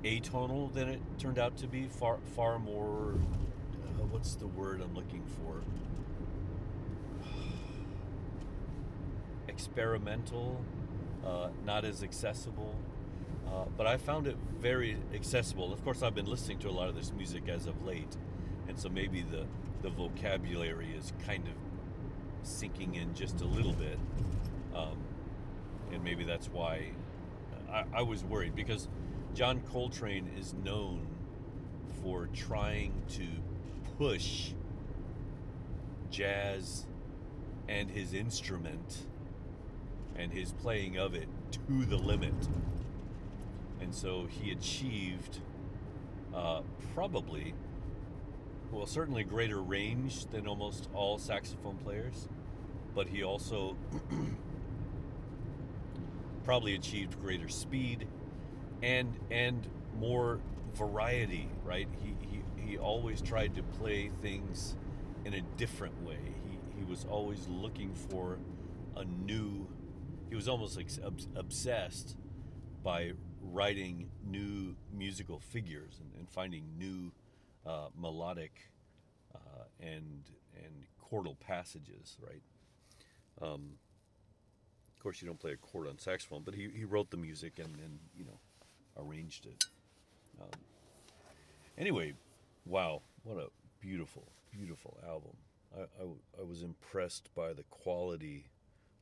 atonal 0.04 0.72
than 0.72 0.88
it 0.88 1.00
turned 1.18 1.38
out 1.38 1.56
to 1.58 1.66
be. 1.66 1.86
Far 1.86 2.18
far 2.34 2.58
more. 2.58 3.14
Uh, 3.14 4.04
what's 4.10 4.34
the 4.34 4.46
word 4.46 4.80
I'm 4.80 4.94
looking 4.94 5.22
for? 5.38 5.62
Experimental, 9.48 10.64
uh, 11.24 11.48
not 11.64 11.84
as 11.84 12.02
accessible. 12.02 12.74
Uh, 13.46 13.64
but 13.76 13.86
I 13.86 13.96
found 13.96 14.28
it 14.28 14.36
very 14.60 14.96
accessible. 15.12 15.72
Of 15.72 15.82
course, 15.84 16.02
I've 16.02 16.14
been 16.14 16.26
listening 16.26 16.58
to 16.60 16.68
a 16.68 16.70
lot 16.70 16.88
of 16.88 16.94
this 16.94 17.12
music 17.12 17.48
as 17.48 17.66
of 17.66 17.84
late, 17.84 18.16
and 18.68 18.78
so 18.78 18.88
maybe 18.88 19.22
the 19.22 19.46
the 19.82 19.90
vocabulary 19.90 20.94
is 20.96 21.12
kind 21.26 21.46
of 21.46 21.54
sinking 22.42 22.94
in 22.94 23.14
just 23.14 23.40
a 23.40 23.44
little 23.44 23.72
bit. 23.72 23.98
Um, 24.74 24.98
and 25.92 26.02
maybe 26.04 26.24
that's 26.24 26.48
why 26.48 26.92
I, 27.72 27.84
I, 27.94 28.02
was 28.02 28.24
worried 28.24 28.54
because 28.54 28.88
John 29.34 29.60
Coltrane 29.72 30.30
is 30.38 30.54
known 30.54 31.06
for 32.02 32.28
trying 32.32 32.92
to 33.10 33.26
push 33.98 34.52
jazz 36.10 36.86
and 37.68 37.90
his 37.90 38.14
instrument 38.14 39.06
and 40.16 40.32
his 40.32 40.52
playing 40.52 40.98
of 40.98 41.14
it 41.14 41.28
to 41.52 41.84
the 41.84 41.96
limit. 41.96 42.34
And 43.80 43.94
so 43.94 44.26
he 44.26 44.50
achieved 44.50 45.40
uh, 46.34 46.62
probably 46.94 47.54
well, 48.70 48.86
certainly 48.86 49.24
greater 49.24 49.60
range 49.60 50.26
than 50.26 50.46
almost 50.46 50.88
all 50.94 51.18
saxophone 51.18 51.76
players, 51.78 52.28
but 52.94 53.08
he 53.08 53.22
also 53.22 53.76
probably 56.44 56.74
achieved 56.74 57.20
greater 57.20 57.48
speed 57.48 58.06
and 58.82 59.18
and 59.30 59.68
more 59.98 60.40
variety, 60.74 61.48
right? 61.64 61.88
He, 62.02 62.14
he, 62.28 62.42
he 62.64 62.78
always 62.78 63.20
tried 63.20 63.54
to 63.56 63.62
play 63.62 64.10
things 64.22 64.76
in 65.24 65.34
a 65.34 65.40
different 65.56 66.02
way. 66.04 66.18
He, 66.48 66.58
he 66.78 66.84
was 66.84 67.04
always 67.10 67.46
looking 67.48 67.92
for 67.94 68.38
a 68.96 69.04
new, 69.04 69.66
he 70.28 70.36
was 70.36 70.48
almost 70.48 70.76
like 70.76 70.88
obsessed 71.36 72.16
by 72.82 73.12
writing 73.42 74.10
new 74.24 74.76
musical 74.96 75.40
figures 75.40 75.98
and, 76.00 76.10
and 76.18 76.28
finding 76.30 76.64
new 76.78 77.10
uh, 77.66 77.88
melodic 77.96 78.70
uh, 79.34 79.64
and 79.80 80.22
and 80.56 80.84
chordal 81.10 81.38
passages, 81.38 82.16
right? 82.20 82.42
Um, 83.42 83.72
of 84.96 85.02
course, 85.02 85.22
you 85.22 85.26
don't 85.26 85.40
play 85.40 85.52
a 85.52 85.56
chord 85.56 85.88
on 85.88 85.98
saxophone, 85.98 86.42
but 86.44 86.54
he, 86.54 86.68
he 86.74 86.84
wrote 86.84 87.10
the 87.10 87.16
music 87.16 87.58
and, 87.58 87.78
and 87.80 87.98
you 88.16 88.24
know 88.24 88.38
arranged 88.98 89.46
it. 89.46 89.64
Um, 90.40 90.60
anyway, 91.78 92.14
wow, 92.66 93.02
what 93.24 93.38
a 93.38 93.48
beautiful, 93.80 94.30
beautiful 94.50 94.98
album. 95.06 95.36
I, 95.76 95.82
I, 95.82 96.40
I, 96.40 96.44
was 96.44 96.62
impressed 96.62 97.30
by 97.34 97.52
the 97.52 97.62
quality 97.70 98.46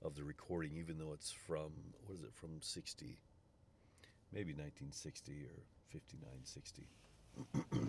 of 0.02 0.14
the 0.14 0.22
recording, 0.22 0.76
even 0.76 0.98
though 0.98 1.12
it's 1.12 1.32
from, 1.32 1.72
what 2.06 2.16
is 2.16 2.22
it, 2.22 2.34
from 2.34 2.50
60, 2.60 3.18
maybe 4.32 4.52
1960 4.52 5.32
or 5.46 5.62
59, 5.90 6.30
60. 6.44 6.86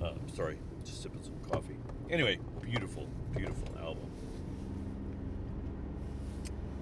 Uh, 0.00 0.12
sorry, 0.32 0.56
just 0.84 1.02
sipping 1.02 1.20
some 1.24 1.34
coffee. 1.50 1.76
Anyway, 2.10 2.38
beautiful, 2.62 3.06
beautiful 3.36 3.68
album. 3.78 4.10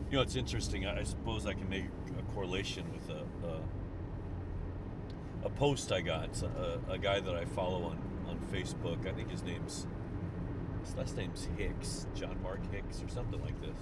You 0.08 0.18
know, 0.18 0.22
it's 0.22 0.36
interesting. 0.36 0.86
I, 0.86 1.02
suppose 1.02 1.46
I 1.46 1.54
can 1.54 1.68
make 1.68 1.86
a 2.16 2.22
correlation 2.32 2.84
with 2.92 3.10
a 3.10 3.24
a, 3.46 3.60
a 5.46 5.50
post 5.50 5.90
I 5.90 6.00
got. 6.00 6.40
A, 6.42 6.92
a, 6.92 6.98
guy 6.98 7.18
that 7.18 7.34
I 7.34 7.44
follow 7.44 7.82
on 7.82 7.98
on 8.28 8.38
Facebook. 8.52 9.04
I 9.08 9.12
think 9.12 9.30
his 9.30 9.42
name's 9.42 9.88
his 10.84 10.94
last 10.94 11.16
name's 11.16 11.48
Hicks, 11.58 12.06
John 12.14 12.40
Mark 12.40 12.60
Hicks, 12.72 13.02
or 13.02 13.08
something 13.08 13.40
like 13.42 13.60
this. 13.60 13.76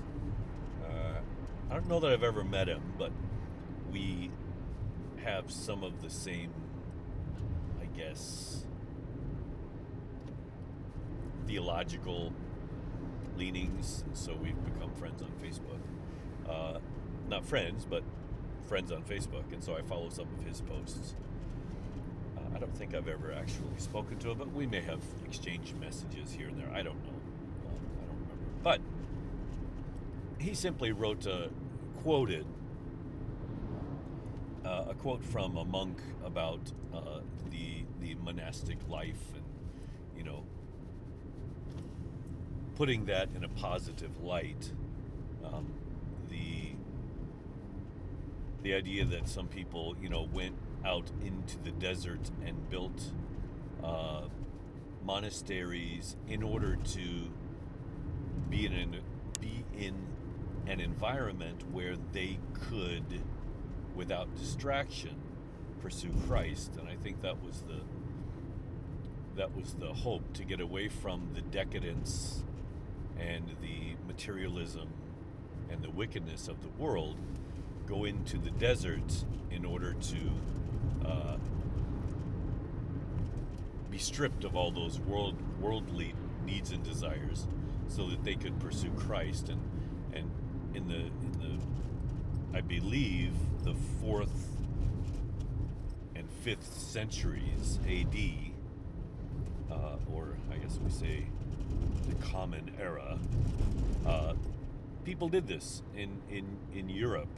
Uh, 0.83 1.21
I 1.71 1.75
don't 1.75 1.89
know 1.89 2.01
that 2.01 2.11
I've 2.11 2.23
ever 2.23 2.43
met 2.43 2.69
him, 2.69 2.95
but 2.99 3.13
we 3.93 4.31
have 5.23 5.51
some 5.51 5.85
of 5.85 6.01
the 6.01 6.09
same, 6.09 6.51
I 7.83 7.85
guess, 7.97 8.65
theological 11.47 12.33
leanings. 13.37 14.03
And 14.07 14.17
so 14.17 14.35
we've 14.35 14.63
become 14.65 14.93
friends 14.95 15.23
on 15.23 15.31
Facebook. 15.43 15.81
Uh, 16.49 16.79
not 17.29 17.45
friends, 17.45 17.87
but 17.89 18.03
friends 18.69 18.93
on 18.93 19.03
Facebook. 19.03 19.53
And 19.53 19.63
so 19.63 19.77
I 19.77 19.83
follow 19.83 20.09
some 20.09 20.29
of 20.39 20.47
his 20.47 20.61
posts. 20.61 21.15
Uh, 22.37 22.57
I 22.57 22.59
don't 22.59 22.77
think 22.77 22.95
I've 22.95 23.09
ever 23.09 23.33
actually 23.33 23.79
spoken 23.79 24.19
to 24.19 24.31
him, 24.31 24.39
but 24.39 24.53
we 24.53 24.67
may 24.67 24.81
have 24.81 25.03
exchanged 25.25 25.79
messages 25.81 26.33
here 26.33 26.49
and 26.49 26.59
there. 26.59 26.71
I 26.71 26.83
don't 26.83 27.03
know. 27.05 27.11
Uh, 27.67 27.71
I 27.71 28.07
don't 28.07 28.21
remember. 28.21 28.35
But 28.63 28.81
he 30.39 30.55
simply 30.55 30.93
wrote 30.93 31.27
a 31.27 31.51
quoted 32.03 32.47
uh, 34.65 34.87
a 34.91 34.95
quote 34.95 35.25
from 35.25 35.57
a 35.57 35.65
monk 35.65 35.99
about 36.25 36.61
uh, 36.93 37.21
the 37.51 37.85
the 38.01 38.15
monastic 38.17 38.79
life 38.89 39.35
and 39.35 39.45
you 40.17 40.25
know 40.25 40.43
putting 42.77 43.05
that 43.07 43.29
in 43.35 43.45
a 43.45 43.49
positive 43.49 44.23
light 44.23 44.73
um, 45.45 45.73
the 46.29 46.73
the 48.63 48.75
idea 48.75 49.05
that 49.05 49.29
some 49.29 49.47
people 49.47 49.95
you 50.01 50.09
know 50.09 50.29
went 50.33 50.57
out 50.85 51.11
into 51.25 51.59
the 51.63 51.71
desert 51.71 52.31
and 52.45 52.69
built 52.71 53.13
uh, 53.83 54.23
monasteries 55.05 56.17
in 56.29 56.43
order 56.43 56.77
to 56.77 57.31
be 58.49 58.67
in 58.67 58.73
an, 58.73 59.01
be 59.41 59.65
in 59.79 59.95
an 60.67 60.81
environment 60.81 61.63
where 61.73 61.97
they 62.13 62.39
could 62.69 63.23
without 63.95 64.35
distraction 64.37 65.17
pursue 65.83 66.13
Christ. 66.27 66.73
And 66.79 66.89
I 66.89 66.97
think 66.97 67.21
that 67.23 67.43
was 67.43 67.63
the 67.63 67.81
that 69.37 69.55
was 69.55 69.75
the 69.75 69.93
hope 69.93 70.33
to 70.35 70.45
get 70.45 70.61
away 70.61 70.89
from 70.89 71.31
the 71.35 71.41
decadence 71.41 72.45
and 73.19 73.45
the 73.61 73.97
materialism 74.07 74.89
and 75.71 75.83
the 75.83 75.91
wickedness 75.91 76.49
of 76.49 76.63
the 76.63 76.69
world 76.83 77.17
go 77.87 78.05
into 78.05 78.39
the 78.39 78.51
desert 78.53 79.25
in 79.51 79.65
order 79.65 79.95
to 79.95 81.07
uh, 81.07 81.37
be 83.91 83.99
stripped 83.99 84.45
of 84.45 84.57
all 84.57 84.71
those 84.71 84.99
world 85.01 85.37
worldly 85.61 86.15
needs 86.45 86.73
and 86.73 86.83
desires 86.83 87.47
so 87.89 88.07
that 88.09 88.25
they 88.25 88.35
could 88.35 88.59
pursue 88.59 88.91
Christ. 88.97 89.49
And 89.49 89.61
and 90.13 90.31
in 90.75 90.89
the 90.89 90.97
in 90.97 91.33
the 92.53 92.59
I 92.59 92.61
believe 92.61 93.33
the 93.65 93.75
fourth 94.01 94.49
and 96.15 96.29
fifth 96.43 96.73
centuries 96.73 97.79
AD 97.89 98.17
uh, 99.71 99.97
or 100.13 100.37
I 100.51 100.57
guess 100.57 100.79
we 100.83 100.91
say 100.91 101.27
the 102.09 102.15
Common 102.27 102.71
Era, 102.81 103.19
uh, 104.07 104.35
people 105.05 105.29
did 105.29 105.47
this 105.47 105.83
in, 105.97 106.21
in, 106.31 106.57
in 106.75 106.89
Europe 106.89 107.29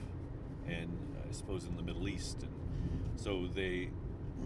and 0.66 0.96
I 1.28 1.32
suppose 1.32 1.64
in 1.64 1.76
the 1.76 1.82
Middle 1.82 2.08
East. 2.08 2.42
And 2.42 3.20
so 3.20 3.46
they, 3.46 3.90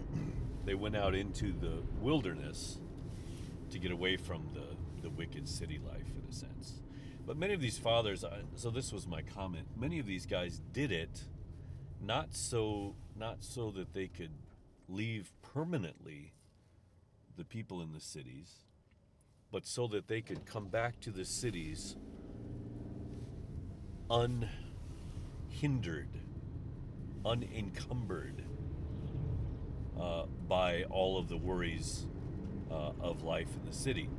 they 0.65 0.75
went 0.75 0.95
out 0.95 1.15
into 1.15 1.53
the 1.53 1.81
wilderness 1.99 2.79
to 3.71 3.79
get 3.79 3.91
away 3.91 4.17
from 4.17 4.49
the, 4.53 4.75
the 5.01 5.09
wicked 5.09 5.47
city 5.47 5.79
life, 5.83 6.07
in 6.15 6.29
a 6.29 6.33
sense. 6.33 6.81
But 7.25 7.37
many 7.37 7.53
of 7.53 7.61
these 7.61 7.77
fathers, 7.77 8.25
so 8.55 8.69
this 8.69 8.91
was 8.91 9.07
my 9.07 9.21
comment, 9.21 9.67
many 9.77 9.99
of 9.99 10.05
these 10.05 10.25
guys 10.25 10.61
did 10.73 10.91
it 10.91 11.25
not 12.01 12.33
so 12.33 12.95
not 13.15 13.43
so 13.43 13.69
that 13.69 13.93
they 13.93 14.07
could 14.07 14.31
leave 14.89 15.31
permanently 15.41 16.33
the 17.37 17.45
people 17.45 17.81
in 17.81 17.93
the 17.93 17.99
cities 17.99 18.65
but 19.51 19.67
so 19.67 19.87
that 19.87 20.07
they 20.07 20.21
could 20.21 20.45
come 20.45 20.67
back 20.67 20.99
to 21.01 21.11
the 21.11 21.25
cities 21.25 21.97
unhindered, 24.09 24.47
unencumbered 27.25 28.43
uh, 29.99 30.23
by 30.47 30.83
all 30.83 31.17
of 31.17 31.27
the 31.27 31.37
worries 31.37 32.05
uh, 32.69 32.91
of 33.01 33.23
life 33.23 33.49
in 33.55 33.65
the 33.69 33.75
city. 33.75 34.09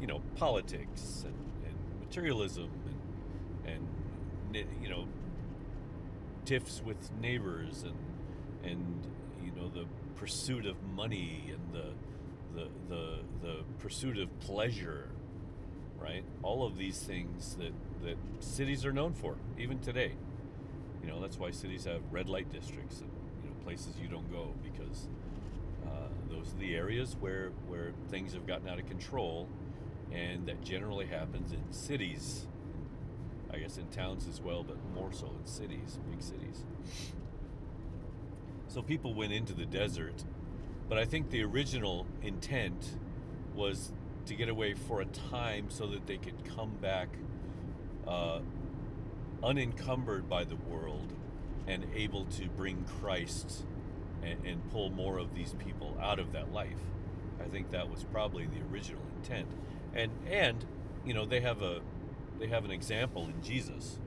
You 0.00 0.06
know, 0.06 0.22
politics 0.36 1.24
and, 1.24 1.34
and 1.66 1.74
materialism 2.00 2.70
and, 3.66 3.86
and, 4.54 4.66
you 4.82 4.88
know, 4.88 5.06
tiffs 6.44 6.82
with 6.84 7.12
neighbors 7.20 7.84
and, 7.84 7.96
and, 8.70 9.06
you 9.44 9.52
know, 9.52 9.68
the 9.68 9.86
pursuit 10.16 10.66
of 10.66 10.82
money 10.94 11.52
and 11.52 11.74
the, 11.74 11.92
the, 12.58 12.94
the, 12.94 13.18
the 13.42 13.54
pursuit 13.78 14.18
of 14.18 14.40
pleasure, 14.40 15.08
right? 16.00 16.24
All 16.42 16.66
of 16.66 16.76
these 16.76 16.98
things 16.98 17.56
that, 17.56 17.72
that 18.02 18.16
cities 18.40 18.84
are 18.84 18.92
known 18.92 19.14
for, 19.14 19.36
even 19.58 19.78
today. 19.78 20.12
You 21.02 21.08
know, 21.08 21.20
that's 21.20 21.38
why 21.38 21.50
cities 21.50 21.84
have 21.84 22.00
red 22.10 22.28
light 22.28 22.52
districts 22.52 23.00
and 23.00 23.10
you 23.42 23.50
know 23.50 23.56
places 23.64 23.94
you 24.00 24.08
don't 24.08 24.30
go 24.30 24.52
because 24.62 25.08
uh, 25.86 26.08
those 26.30 26.52
are 26.52 26.58
the 26.58 26.74
areas 26.74 27.16
where 27.20 27.50
where 27.68 27.92
things 28.10 28.34
have 28.34 28.46
gotten 28.46 28.68
out 28.68 28.78
of 28.78 28.86
control, 28.86 29.48
and 30.12 30.46
that 30.46 30.62
generally 30.62 31.06
happens 31.06 31.52
in 31.52 31.72
cities. 31.72 32.46
I 33.50 33.56
guess 33.56 33.78
in 33.78 33.86
towns 33.86 34.28
as 34.28 34.42
well, 34.42 34.62
but 34.62 34.76
more 34.94 35.10
so 35.10 35.26
in 35.40 35.46
cities, 35.46 35.98
big 36.10 36.20
cities. 36.20 36.64
So 38.66 38.82
people 38.82 39.14
went 39.14 39.32
into 39.32 39.54
the 39.54 39.64
desert 39.64 40.22
but 40.88 40.98
I 40.98 41.04
think 41.04 41.30
the 41.30 41.42
original 41.44 42.06
intent 42.22 42.96
was 43.54 43.92
to 44.26 44.34
get 44.34 44.48
away 44.48 44.74
for 44.74 45.00
a 45.00 45.04
time 45.04 45.66
so 45.68 45.86
that 45.88 46.06
they 46.06 46.16
could 46.16 46.44
come 46.56 46.70
back 46.80 47.08
uh, 48.06 48.40
unencumbered 49.42 50.28
by 50.28 50.44
the 50.44 50.56
world 50.56 51.12
and 51.66 51.86
able 51.94 52.24
to 52.24 52.48
bring 52.48 52.84
Christ 53.00 53.64
and, 54.22 54.44
and 54.44 54.70
pull 54.70 54.90
more 54.90 55.18
of 55.18 55.34
these 55.34 55.54
people 55.54 55.96
out 56.00 56.18
of 56.18 56.32
that 56.32 56.52
life. 56.52 56.80
I 57.40 57.48
think 57.48 57.70
that 57.70 57.90
was 57.90 58.04
probably 58.04 58.46
the 58.46 58.60
original 58.72 59.02
intent. 59.16 59.48
And 59.94 60.10
and 60.30 60.64
you 61.04 61.14
know 61.14 61.24
they 61.24 61.40
have 61.40 61.62
a 61.62 61.80
they 62.38 62.48
have 62.48 62.64
an 62.64 62.70
example 62.70 63.26
in 63.26 63.42
Jesus. 63.42 63.98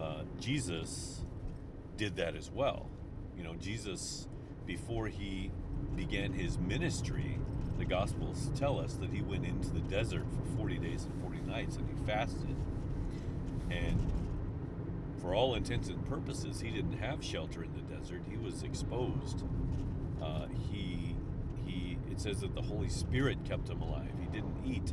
Uh, 0.00 0.22
Jesus 0.40 1.24
did 1.96 2.16
that 2.16 2.36
as 2.36 2.50
well. 2.50 2.86
You 3.36 3.42
know, 3.42 3.54
Jesus 3.54 4.28
before 4.68 5.06
he 5.06 5.50
began 5.96 6.34
his 6.34 6.58
ministry, 6.58 7.38
the 7.78 7.86
Gospels 7.86 8.50
tell 8.54 8.78
us 8.78 8.92
that 8.94 9.10
he 9.10 9.22
went 9.22 9.46
into 9.46 9.70
the 9.70 9.80
desert 9.80 10.24
for 10.30 10.58
40 10.58 10.76
days 10.76 11.04
and 11.04 11.22
40 11.22 11.38
nights 11.50 11.76
and 11.76 11.88
he 11.88 12.06
fasted. 12.06 12.54
And 13.70 13.98
for 15.22 15.34
all 15.34 15.54
intents 15.54 15.88
and 15.88 16.06
purposes, 16.06 16.60
he 16.60 16.70
didn't 16.70 16.98
have 16.98 17.24
shelter 17.24 17.64
in 17.64 17.72
the 17.72 17.96
desert. 17.96 18.22
He 18.30 18.36
was 18.36 18.62
exposed. 18.62 19.42
Uh, 20.22 20.46
he, 20.70 21.16
he, 21.64 21.96
it 22.10 22.20
says 22.20 22.40
that 22.40 22.54
the 22.54 22.62
Holy 22.62 22.90
Spirit 22.90 23.38
kept 23.48 23.70
him 23.70 23.80
alive. 23.80 24.12
He 24.20 24.26
didn't 24.26 24.66
eat, 24.66 24.92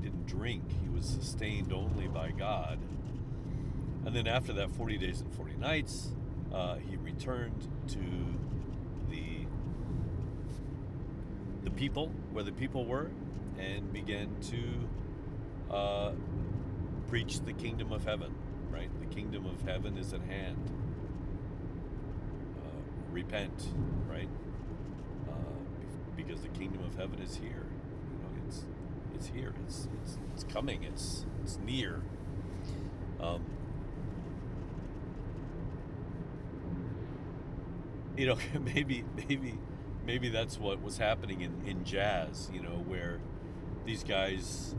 didn't 0.00 0.26
drink. 0.26 0.62
He 0.80 0.88
was 0.88 1.06
sustained 1.06 1.72
only 1.72 2.06
by 2.06 2.30
God. 2.30 2.78
And 4.04 4.14
then 4.14 4.28
after 4.28 4.52
that 4.52 4.70
40 4.70 4.96
days 4.98 5.22
and 5.22 5.34
40 5.34 5.56
nights, 5.56 6.12
uh, 6.54 6.76
he 6.76 6.96
returned 6.96 7.66
to 7.88 7.98
the 11.66 11.70
people, 11.72 12.12
where 12.32 12.44
the 12.44 12.52
people 12.52 12.84
were, 12.84 13.10
and 13.58 13.92
began 13.92 14.28
to 14.40 15.74
uh, 15.74 16.12
preach 17.08 17.40
the 17.40 17.52
kingdom 17.52 17.90
of 17.90 18.04
heaven, 18.04 18.32
right? 18.70 18.88
The 19.00 19.12
kingdom 19.12 19.46
of 19.46 19.60
heaven 19.62 19.98
is 19.98 20.12
at 20.12 20.20
hand. 20.22 20.70
Uh, 22.64 22.68
repent, 23.10 23.66
right? 24.08 24.28
Uh, 25.28 25.32
because 26.16 26.40
the 26.42 26.48
kingdom 26.48 26.84
of 26.84 26.94
heaven 26.94 27.18
is 27.18 27.34
here. 27.34 27.66
You 28.12 28.22
know, 28.22 28.44
it's 28.46 28.64
it's 29.16 29.26
here. 29.26 29.52
It's 29.66 29.88
it's, 30.04 30.18
it's 30.34 30.44
coming. 30.44 30.84
It's 30.84 31.26
it's 31.42 31.58
near. 31.66 32.00
Um, 33.20 33.44
you 38.16 38.26
know, 38.26 38.36
maybe 38.72 39.02
maybe 39.28 39.58
maybe 40.06 40.28
that's 40.28 40.58
what 40.58 40.80
was 40.82 40.98
happening 40.98 41.40
in, 41.40 41.52
in 41.66 41.84
jazz, 41.84 42.48
you 42.54 42.62
know, 42.62 42.84
where 42.86 43.18
these 43.84 44.04
guys 44.04 44.74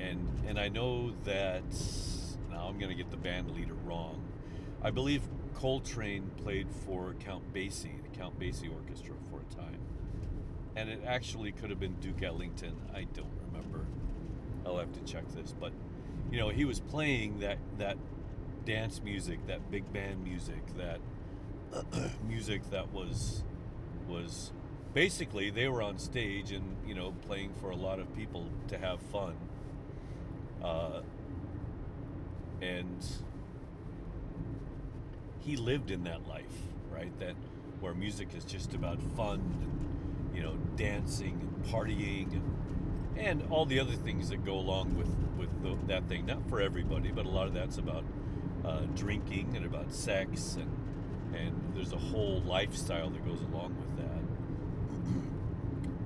and 0.00 0.28
and 0.46 0.58
I 0.58 0.68
know 0.68 1.12
that 1.24 1.62
now 2.50 2.66
I'm 2.68 2.78
gonna 2.78 2.94
get 2.94 3.10
the 3.10 3.16
band 3.16 3.50
leader 3.52 3.74
wrong. 3.84 4.22
I 4.82 4.90
believe 4.90 5.22
Coltrane 5.54 6.30
played 6.42 6.68
for 6.86 7.14
Count 7.20 7.52
Basie, 7.52 8.02
the 8.02 8.16
Count 8.16 8.38
Basie 8.38 8.72
Orchestra 8.72 9.14
for 9.30 9.40
a 9.40 9.54
time. 9.54 9.80
And 10.76 10.88
it 10.88 11.00
actually 11.04 11.50
could 11.50 11.70
have 11.70 11.80
been 11.80 11.94
Duke 11.94 12.22
Ellington. 12.22 12.76
I 12.94 13.06
don't 13.12 13.32
remember. 13.46 13.86
I'll 14.64 14.78
have 14.78 14.92
to 14.92 15.00
check 15.00 15.24
this. 15.34 15.52
But 15.58 15.72
you 16.30 16.38
know, 16.38 16.50
he 16.50 16.64
was 16.64 16.80
playing 16.80 17.40
that 17.40 17.58
that 17.78 17.96
dance 18.64 19.00
music, 19.02 19.46
that 19.46 19.70
big 19.70 19.92
band 19.92 20.22
music, 20.22 20.62
that 20.76 21.00
music 22.28 22.68
that 22.70 22.92
was 22.92 23.42
was 24.08 24.52
basically 24.94 25.50
they 25.50 25.68
were 25.68 25.82
on 25.82 25.98
stage 25.98 26.52
and 26.52 26.76
you 26.86 26.94
know 26.94 27.14
playing 27.26 27.52
for 27.60 27.70
a 27.70 27.76
lot 27.76 27.98
of 27.98 28.14
people 28.16 28.46
to 28.68 28.78
have 28.78 29.00
fun. 29.00 29.36
Uh, 30.62 31.00
and 32.60 33.06
he 35.40 35.56
lived 35.56 35.90
in 35.90 36.04
that 36.04 36.26
life 36.26 36.68
right? 36.98 37.18
That 37.20 37.34
where 37.80 37.94
music 37.94 38.28
is 38.36 38.44
just 38.44 38.74
about 38.74 39.00
fun 39.16 39.40
and 39.62 40.36
you 40.36 40.42
know 40.42 40.54
dancing 40.76 41.38
and 41.40 41.72
partying 41.72 42.32
and 42.32 42.54
and 43.16 43.42
all 43.50 43.66
the 43.66 43.80
other 43.80 43.94
things 43.94 44.28
that 44.30 44.44
go 44.44 44.54
along 44.54 44.96
with 44.96 45.08
with 45.38 45.62
the, 45.62 45.76
that 45.86 46.08
thing. 46.08 46.26
Not 46.26 46.48
for 46.48 46.60
everybody 46.60 47.10
but 47.10 47.26
a 47.26 47.28
lot 47.28 47.46
of 47.46 47.54
that's 47.54 47.78
about 47.78 48.04
uh, 48.64 48.82
drinking 48.94 49.54
and 49.56 49.64
about 49.64 49.92
sex 49.92 50.56
and 50.56 50.70
and 51.34 51.72
there's 51.74 51.92
a 51.92 51.98
whole 51.98 52.40
lifestyle 52.42 53.10
that 53.10 53.24
goes 53.24 53.40
along 53.42 53.76
with 53.76 53.96
that 53.96 54.22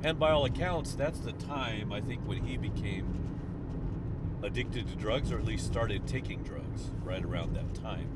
and 0.09 0.19
by 0.19 0.31
all 0.31 0.45
accounts 0.45 0.95
that's 0.95 1.21
the 1.21 1.33
time 1.33 1.93
i 1.93 2.01
think 2.01 2.21
when 2.27 2.45
he 2.45 2.57
became 2.57 3.19
addicted 4.43 4.89
to 4.89 4.97
drugs 4.97 5.31
or 5.31 5.39
at 5.39 5.45
least 5.45 5.67
started 5.67 6.07
taking 6.07 6.43
drugs 6.43 6.91
right 7.05 7.25
around 7.25 7.55
that 7.55 7.75
time 7.75 8.09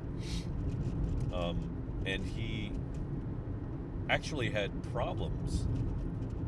um, 1.33 1.71
and 2.05 2.25
he 2.25 2.73
actually 4.09 4.51
had 4.51 4.83
problems 4.93 5.67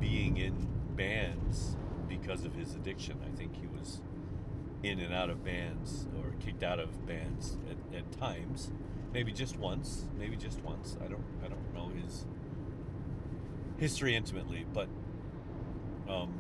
being 0.01 0.37
in 0.37 0.69
bands 0.97 1.77
because 2.09 2.45
of 2.45 2.55
his 2.55 2.75
addiction. 2.75 3.19
I 3.25 3.37
think 3.37 3.57
he 3.57 3.67
was 3.67 4.01
in 4.83 5.01
and 5.01 5.13
out 5.13 5.29
of 5.29 5.45
bands 5.45 6.07
or 6.17 6.33
kicked 6.41 6.63
out 6.63 6.79
of 6.79 7.07
bands 7.07 7.57
at, 7.69 7.99
at 7.99 8.13
times. 8.13 8.71
Maybe 9.13 9.33
just 9.33 9.59
once. 9.59 10.07
Maybe 10.19 10.37
just 10.37 10.63
once. 10.63 10.97
I 11.03 11.09
don't. 11.09 11.25
I 11.45 11.49
don't 11.49 11.75
know 11.75 11.91
his 12.03 12.27
history 13.79 14.15
intimately, 14.15 14.67
but 14.73 14.89
um, 16.09 16.35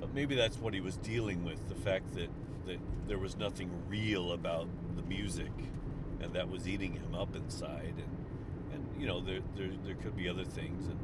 but 0.00 0.12
maybe 0.14 0.34
that's 0.34 0.58
what 0.58 0.74
he 0.74 0.80
was 0.80 0.96
dealing 0.96 1.44
with. 1.44 1.68
The 1.68 1.74
fact 1.74 2.14
that 2.14 2.28
that 2.66 2.78
there 3.06 3.18
was 3.18 3.36
nothing 3.36 3.70
real 3.88 4.32
about 4.32 4.68
the 4.96 5.02
music, 5.02 5.52
and 6.20 6.32
that 6.34 6.48
was 6.48 6.66
eating 6.66 6.94
him 6.94 7.14
up 7.14 7.36
inside. 7.36 7.94
And 7.96 8.26
and 8.72 9.00
you 9.00 9.06
know 9.06 9.20
there 9.20 9.40
there 9.56 9.70
there 9.84 9.94
could 9.94 10.16
be 10.16 10.28
other 10.28 10.44
things 10.44 10.88
and 10.88 10.98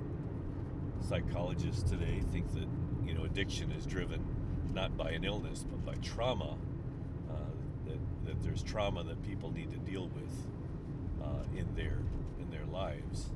psychologists 1.00 1.82
today 1.82 2.22
think 2.30 2.52
that 2.54 2.68
you 3.04 3.14
know 3.14 3.24
addiction 3.24 3.72
is 3.72 3.86
driven 3.86 4.24
not 4.72 4.96
by 4.96 5.10
an 5.10 5.24
illness 5.24 5.64
but 5.68 5.84
by 5.84 5.94
trauma. 6.00 6.56
That, 8.24 8.26
that 8.26 8.42
there's 8.42 8.62
trauma 8.62 9.04
that 9.04 9.22
people 9.22 9.52
need 9.52 9.70
to 9.70 9.78
deal 9.78 10.08
with 10.08 10.46
uh, 11.22 11.44
in 11.56 11.74
their 11.74 11.98
in 12.40 12.50
their 12.50 12.64
lives, 12.66 13.30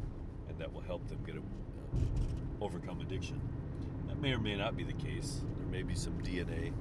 and 0.49 0.59
that 0.59 0.73
will 0.73 0.83
help 0.83 1.07
them 1.09 1.19
get 1.25 1.37
a, 1.37 1.39
uh, 1.39 2.65
overcome 2.65 3.01
addiction. 3.01 3.41
That 4.09 4.21
may 4.21 4.33
or 4.33 4.39
may 4.39 4.57
not 4.57 4.77
be 4.77 4.85
the 4.85 4.93
case. 4.93 5.41
There 5.59 5.67
may 5.69 5.83
be 5.83 5.95
some 5.95 6.15
DNA 6.23 6.73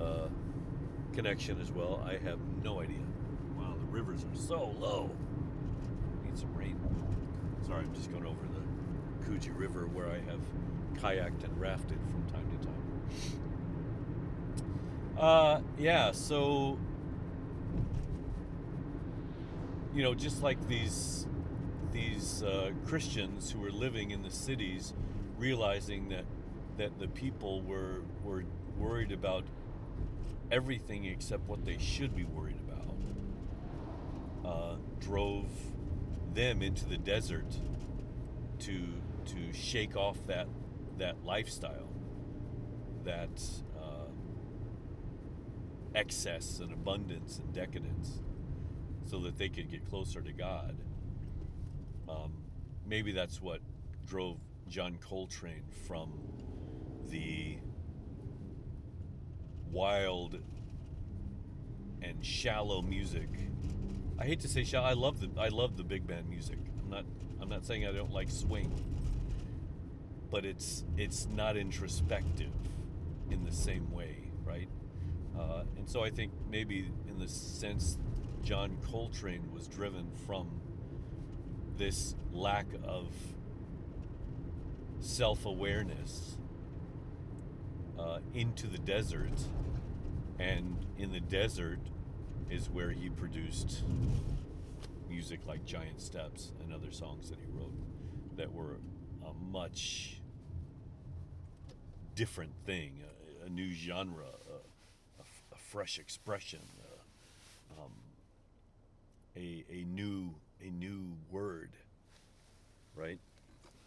uh, 0.00 0.28
connection 1.12 1.60
as 1.60 1.70
well. 1.70 2.02
I 2.06 2.18
have 2.24 2.38
no 2.62 2.80
idea. 2.80 3.02
Wow, 3.56 3.74
the 3.78 3.86
rivers 3.86 4.24
are 4.24 4.36
so 4.36 4.74
low. 4.78 5.10
Need 6.24 6.38
some 6.38 6.54
rain. 6.54 6.78
Sorry, 7.66 7.84
I'm 7.84 7.94
just 7.94 8.10
going 8.10 8.26
over 8.26 8.40
the 8.54 9.30
Kuji 9.30 9.56
River 9.56 9.86
where 9.86 10.10
I 10.10 10.18
have 10.18 10.40
kayaked 11.00 11.44
and 11.44 11.60
rafted 11.60 11.98
from 12.10 12.24
time 12.32 12.46
to 12.58 12.66
time. 12.66 12.82
Uh, 15.16 15.60
yeah, 15.78 16.10
so 16.10 16.78
you 19.94 20.02
know, 20.02 20.14
just 20.14 20.42
like 20.42 20.68
these 20.68 21.26
these 21.92 22.42
uh, 22.42 22.70
Christians 22.86 23.50
who 23.50 23.60
were 23.60 23.70
living 23.70 24.10
in 24.10 24.22
the 24.22 24.30
cities, 24.30 24.94
realizing 25.38 26.08
that 26.08 26.24
that 26.78 26.98
the 26.98 27.08
people 27.08 27.60
were 27.62 28.02
were 28.24 28.44
worried 28.78 29.12
about 29.12 29.44
everything 30.50 31.04
except 31.04 31.48
what 31.48 31.64
they 31.64 31.78
should 31.78 32.14
be 32.14 32.24
worried 32.24 32.58
about, 32.68 32.96
uh, 34.44 34.76
drove 35.00 35.46
them 36.34 36.62
into 36.62 36.86
the 36.86 36.96
desert 36.98 37.56
to 38.60 38.80
to 39.26 39.52
shake 39.52 39.96
off 39.96 40.16
that 40.26 40.48
that 40.98 41.24
lifestyle, 41.24 41.88
that 43.04 43.42
uh, 43.78 44.08
excess 45.94 46.60
and 46.60 46.72
abundance 46.72 47.38
and 47.38 47.52
decadence, 47.52 48.20
so 49.12 49.18
that 49.18 49.36
they 49.36 49.50
could 49.50 49.70
get 49.70 49.86
closer 49.90 50.22
to 50.22 50.32
God. 50.32 50.74
Um, 52.08 52.32
maybe 52.86 53.12
that's 53.12 53.42
what 53.42 53.60
drove 54.06 54.38
John 54.68 54.96
Coltrane 55.06 55.64
from 55.86 56.10
the 57.10 57.58
wild 59.70 60.38
and 62.00 62.24
shallow 62.24 62.80
music. 62.80 63.28
I 64.18 64.24
hate 64.24 64.40
to 64.40 64.48
say 64.48 64.64
shallow. 64.64 64.86
I 64.86 64.94
love 64.94 65.20
the 65.20 65.28
I 65.38 65.48
love 65.48 65.76
the 65.76 65.84
big 65.84 66.06
band 66.06 66.30
music. 66.30 66.56
I'm 66.82 66.88
not 66.88 67.04
I'm 67.38 67.50
not 67.50 67.66
saying 67.66 67.86
I 67.86 67.92
don't 67.92 68.14
like 68.14 68.30
swing, 68.30 68.72
but 70.30 70.46
it's 70.46 70.84
it's 70.96 71.28
not 71.30 71.58
introspective 71.58 72.54
in 73.30 73.44
the 73.44 73.52
same 73.52 73.92
way, 73.92 74.30
right? 74.42 74.70
Uh, 75.38 75.64
and 75.76 75.86
so 75.86 76.02
I 76.02 76.08
think 76.08 76.32
maybe 76.50 76.90
in 77.06 77.18
the 77.18 77.28
sense 77.28 77.98
John 78.42 78.76
Coltrane 78.90 79.52
was 79.52 79.68
driven 79.68 80.10
from 80.26 80.60
this 81.76 82.16
lack 82.32 82.66
of 82.84 83.06
self-awareness 85.00 86.38
uh, 87.98 88.18
into 88.34 88.66
the 88.66 88.78
desert, 88.78 89.38
and 90.38 90.84
in 90.98 91.12
the 91.12 91.20
desert 91.20 91.78
is 92.50 92.68
where 92.68 92.90
he 92.90 93.08
produced 93.08 93.82
music 95.08 95.40
like 95.46 95.64
Giant 95.64 96.00
Steps 96.00 96.52
and 96.60 96.72
other 96.72 96.90
songs 96.90 97.30
that 97.30 97.38
he 97.38 97.46
wrote 97.48 97.74
that 98.36 98.52
were 98.52 98.78
a 99.24 99.32
much 99.52 100.20
different 102.16 102.52
thing, 102.66 103.00
a, 103.42 103.46
a 103.46 103.48
new 103.48 103.72
genre, 103.72 104.24
a 105.52 105.56
fresh 105.56 105.98
expression, 105.98 106.60
uh, 106.80 107.82
um, 107.82 107.92
a, 109.36 109.64
a 109.70 109.84
new 109.84 110.34
a 110.64 110.70
new 110.70 111.16
word, 111.30 111.70
right? 112.94 113.18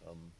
Um, 0.08 0.32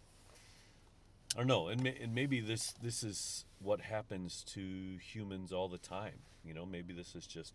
I 1.34 1.38
don't 1.38 1.48
know, 1.48 1.68
and, 1.68 1.82
may, 1.82 1.96
and 2.00 2.14
maybe 2.14 2.40
this 2.40 2.72
this 2.82 3.02
is 3.02 3.44
what 3.60 3.80
happens 3.80 4.44
to 4.54 4.98
humans 4.98 5.52
all 5.52 5.68
the 5.68 5.78
time. 5.78 6.20
You 6.44 6.54
know, 6.54 6.64
maybe 6.64 6.94
this 6.94 7.14
is 7.14 7.26
just, 7.26 7.52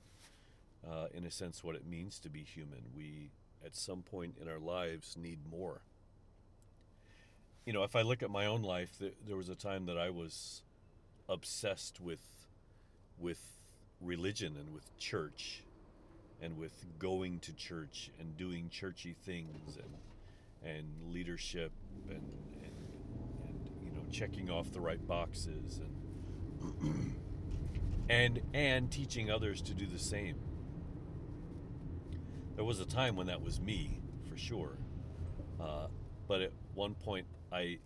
uh, 0.88 1.08
in 1.14 1.26
a 1.26 1.32
sense, 1.32 1.64
what 1.64 1.76
it 1.76 1.88
means 1.88 2.20
to 2.20 2.30
be 2.30 2.44
human. 2.44 2.82
We, 2.96 3.32
at 3.66 3.76
some 3.76 4.02
point 4.02 4.36
in 4.42 4.50
our 4.50 4.60
lives, 4.60 5.16
need 5.18 5.40
more. 5.50 5.82
You 7.66 7.74
know, 7.74 7.84
if 7.84 7.96
I 7.96 8.02
look 8.02 8.24
at 8.24 8.30
my 8.30 8.48
own 8.48 8.64
life, 8.64 8.98
there, 9.00 9.12
there 9.28 9.38
was 9.38 9.50
a 9.50 9.56
time 9.56 9.86
that 9.86 9.98
I 9.98 10.10
was 10.10 10.62
obsessed 11.30 12.02
with 12.02 12.20
with 13.18 13.40
religion 14.02 14.56
and 14.60 14.74
with 14.74 14.98
church 14.98 15.62
and 16.41 16.58
with 16.58 16.86
going 16.99 17.39
to 17.39 17.54
church 17.54 18.12
and 18.19 18.36
doing 18.38 18.69
churchy 18.69 19.15
things 19.25 19.77
and 19.77 19.95
and 20.63 21.13
leadership 21.13 21.71
and 22.10 22.21
and, 22.63 23.47
and 23.47 23.69
you 23.84 23.91
know 23.91 24.04
checking 24.12 24.49
off 24.49 24.71
the 24.71 24.82
right 24.82 25.06
boxes 25.08 25.80
and 25.80 27.15
and 28.10 28.41
and 28.54 28.91
teaching 28.91 29.30
others 29.32 29.62
to 29.62 29.73
do 29.73 29.86
the 29.86 29.99
same. 29.99 30.38
There 32.56 32.65
was 32.65 32.80
a 32.80 32.86
time 32.86 33.15
when 33.15 33.27
that 33.27 33.41
was 33.41 33.60
me 33.60 34.01
for 34.30 34.38
sure, 34.38 34.77
uh, 35.60 35.88
but 36.27 36.41
at 36.41 36.51
one 36.73 36.95
point 36.95 37.25
I 37.51 37.80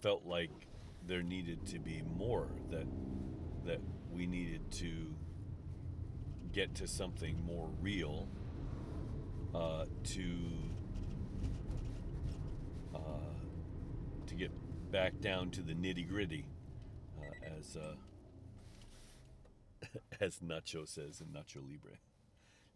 felt 0.00 0.24
like 0.24 0.50
there 1.06 1.22
needed 1.22 1.66
to 1.66 1.78
be 1.78 2.02
more 2.16 2.48
that 2.70 2.86
that 3.64 3.80
we 4.12 4.26
needed 4.26 4.70
to 4.70 5.14
get 6.56 6.74
to 6.74 6.88
something 6.88 7.36
more 7.44 7.68
real 7.82 8.26
uh, 9.54 9.84
to 10.02 10.24
uh, 12.94 12.98
to 14.26 14.34
get 14.34 14.50
back 14.90 15.20
down 15.20 15.50
to 15.50 15.60
the 15.60 15.74
nitty 15.74 16.08
gritty, 16.08 16.46
uh, 17.20 17.56
as 17.58 17.76
uh, 17.76 17.96
as 20.20 20.38
Nacho 20.38 20.88
says 20.88 21.20
in 21.20 21.26
Nacho 21.26 21.56
Libre. 21.56 21.98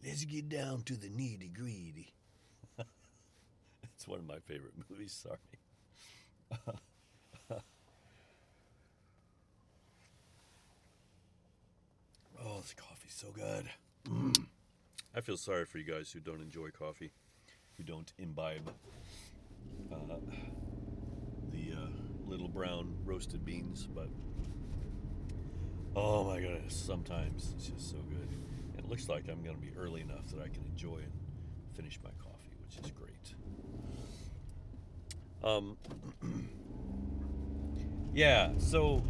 Let's 0.05 0.27
get 0.27 0.51
down 0.51 0.83
to 0.83 0.95
the 0.95 1.09
nitty 1.09 1.55
gritty. 1.55 2.13
it's 3.95 4.07
one 4.07 4.19
of 4.19 4.27
my 4.27 4.41
favorite 4.41 4.75
movies. 4.91 5.15
Sorry. 5.15 5.39
oh, 12.51 12.61
this 12.61 12.75
coffee's 12.75 13.15
so 13.15 13.29
good. 13.31 13.69
Mm. 14.09 14.47
I 15.15 15.21
feel 15.21 15.37
sorry 15.37 15.65
for 15.65 15.79
you 15.79 15.85
guys 15.85 16.11
who 16.11 16.21
don't 16.21 16.41
enjoy 16.41 16.71
coffee. 16.71 17.13
who 17.77 17.85
don't 17.85 18.13
imbibe 18.19 18.71
uh, 19.93 19.97
the 21.51 21.73
uh, 21.73 21.89
little 22.27 22.49
brown 22.49 22.95
roasted 23.05 23.45
beans, 23.45 23.87
but 23.87 24.09
oh 25.97 26.25
my 26.25 26.41
goodness, 26.41 26.75
sometimes 26.75 27.55
it's 27.57 27.69
just 27.69 27.91
so 27.91 27.97
good. 28.09 28.29
It 28.79 28.89
looks 28.89 29.09
like 29.09 29.29
I'm 29.29 29.43
going 29.43 29.57
to 29.57 29.63
be 29.63 29.73
early 29.79 30.03
enough 30.03 30.27
that 30.35 30.43
I 30.43 30.49
can 30.49 30.65
enjoy 30.65 30.97
and 30.97 31.13
finish 31.75 31.99
my 32.03 32.11
coffee, 32.19 32.57
which 32.67 32.85
is 32.85 32.93
great. 32.93 33.35
Um, 35.43 35.77
yeah, 38.15 38.51
so 38.59 39.03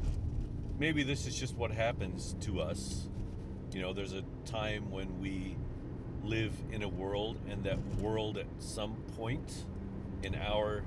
maybe 0.78 1.02
this 1.02 1.26
is 1.26 1.36
just 1.36 1.56
what 1.56 1.70
happens 1.72 2.34
to 2.40 2.60
us. 2.60 3.08
You 3.72 3.80
know, 3.82 3.92
there's 3.92 4.12
a 4.12 4.24
time 4.46 4.90
when 4.90 5.20
we 5.20 5.56
live 6.24 6.52
in 6.72 6.82
a 6.82 6.88
world, 6.88 7.38
and 7.48 7.62
that 7.64 7.78
world 7.96 8.36
at 8.36 8.46
some 8.58 8.96
point 9.16 9.64
in 10.22 10.34
our 10.34 10.82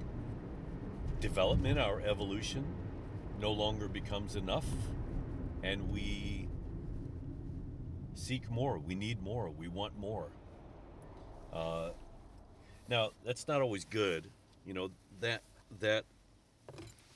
development, 1.20 1.80
our 1.80 2.02
evolution, 2.02 2.66
no 3.40 3.52
longer 3.52 3.88
becomes 3.88 4.36
enough, 4.36 4.66
and 5.64 5.92
we 5.92 6.48
seek 8.16 8.50
more. 8.52 8.78
We 8.78 8.96
need 8.96 9.24
more. 9.24 9.50
We 9.50 9.68
want 9.68 9.98
more. 9.98 10.28
Uh, 11.52 11.90
now, 12.90 13.12
that's 13.26 13.48
not 13.48 13.62
always 13.62 13.86
good. 13.86 14.30
You 14.66 14.74
know 14.74 14.92
that 15.22 15.42
that 15.80 16.06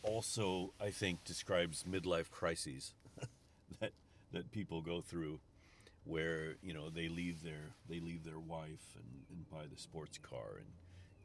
also, 0.03 0.73
I 0.79 0.91
think, 0.91 1.23
describes 1.23 1.83
midlife 1.83 2.29
crises 2.31 2.93
that 3.79 3.91
that 4.31 4.51
people 4.51 4.81
go 4.81 5.01
through, 5.01 5.39
where 6.07 6.55
you 6.61 6.73
know 6.73 6.89
they 6.89 7.07
leave 7.09 7.43
their 7.43 7.73
they 7.89 7.99
leave 7.99 8.23
their 8.23 8.39
wife 8.39 8.95
and, 8.95 9.21
and 9.29 9.49
buy 9.49 9.65
the 9.69 9.79
sports 9.79 10.17
car 10.17 10.57
and 10.57 10.67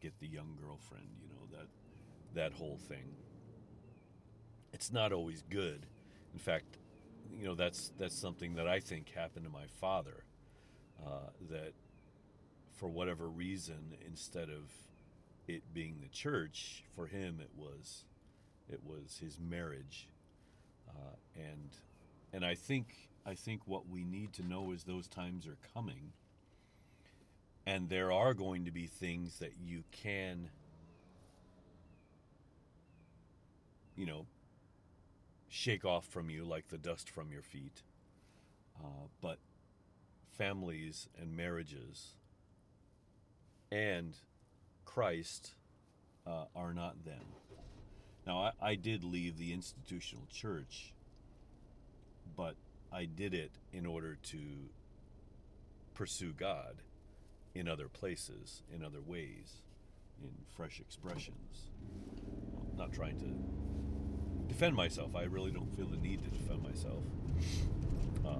get 0.00 0.18
the 0.20 0.26
young 0.26 0.56
girlfriend. 0.60 1.06
You 1.22 1.28
know 1.28 1.58
that 1.58 1.68
that 2.34 2.52
whole 2.52 2.78
thing. 2.88 3.16
It's 4.72 4.92
not 4.92 5.12
always 5.12 5.42
good. 5.50 5.86
In 6.32 6.38
fact, 6.38 6.78
you 7.38 7.46
know 7.46 7.54
that's 7.54 7.92
that's 7.98 8.18
something 8.18 8.54
that 8.54 8.66
I 8.66 8.80
think 8.80 9.10
happened 9.10 9.44
to 9.44 9.50
my 9.50 9.66
father. 9.80 10.24
Uh, 11.04 11.30
that 11.50 11.72
for 12.76 12.88
whatever 12.88 13.28
reason, 13.28 13.96
instead 14.06 14.48
of 14.48 14.70
it 15.48 15.62
being 15.74 15.96
the 16.00 16.08
church, 16.08 16.84
for 16.94 17.06
him 17.06 17.38
it 17.40 17.50
was 17.56 18.04
it 18.68 18.80
was 18.84 19.18
his 19.20 19.38
marriage, 19.38 20.08
uh, 20.88 21.16
and 21.36 21.76
and 22.32 22.44
I 22.44 22.54
think 22.54 23.11
I 23.24 23.34
think 23.34 23.62
what 23.66 23.88
we 23.88 24.04
need 24.04 24.32
to 24.34 24.42
know 24.42 24.72
is 24.72 24.84
those 24.84 25.06
times 25.06 25.46
are 25.46 25.58
coming, 25.74 26.12
and 27.66 27.88
there 27.88 28.10
are 28.10 28.34
going 28.34 28.64
to 28.64 28.70
be 28.70 28.86
things 28.86 29.38
that 29.38 29.52
you 29.64 29.84
can, 29.92 30.48
you 33.96 34.06
know, 34.06 34.26
shake 35.48 35.84
off 35.84 36.06
from 36.06 36.30
you 36.30 36.44
like 36.44 36.68
the 36.68 36.78
dust 36.78 37.08
from 37.08 37.30
your 37.30 37.42
feet, 37.42 37.82
uh, 38.82 39.06
but 39.20 39.38
families 40.36 41.08
and 41.20 41.36
marriages 41.36 42.16
and 43.70 44.14
Christ 44.84 45.54
uh, 46.26 46.44
are 46.54 46.74
not 46.74 47.04
them. 47.04 47.24
Now, 48.26 48.52
I, 48.60 48.70
I 48.70 48.74
did 48.74 49.02
leave 49.02 49.38
the 49.38 49.52
institutional 49.52 50.26
church, 50.30 50.92
but 52.36 52.54
I 52.92 53.06
did 53.06 53.32
it 53.34 53.52
in 53.72 53.86
order 53.86 54.18
to 54.24 54.38
pursue 55.94 56.32
God 56.32 56.82
in 57.54 57.68
other 57.68 57.88
places, 57.88 58.62
in 58.74 58.84
other 58.84 59.00
ways, 59.00 59.62
in 60.22 60.30
fresh 60.56 60.80
expressions. 60.80 61.68
I'm 62.70 62.76
not 62.76 62.92
trying 62.92 63.18
to 63.20 64.52
defend 64.52 64.76
myself. 64.76 65.16
I 65.16 65.24
really 65.24 65.50
don't 65.50 65.74
feel 65.76 65.86
the 65.86 65.96
need 65.96 66.22
to 66.24 66.30
defend 66.30 66.62
myself. 66.62 67.02
Uh, 68.24 68.34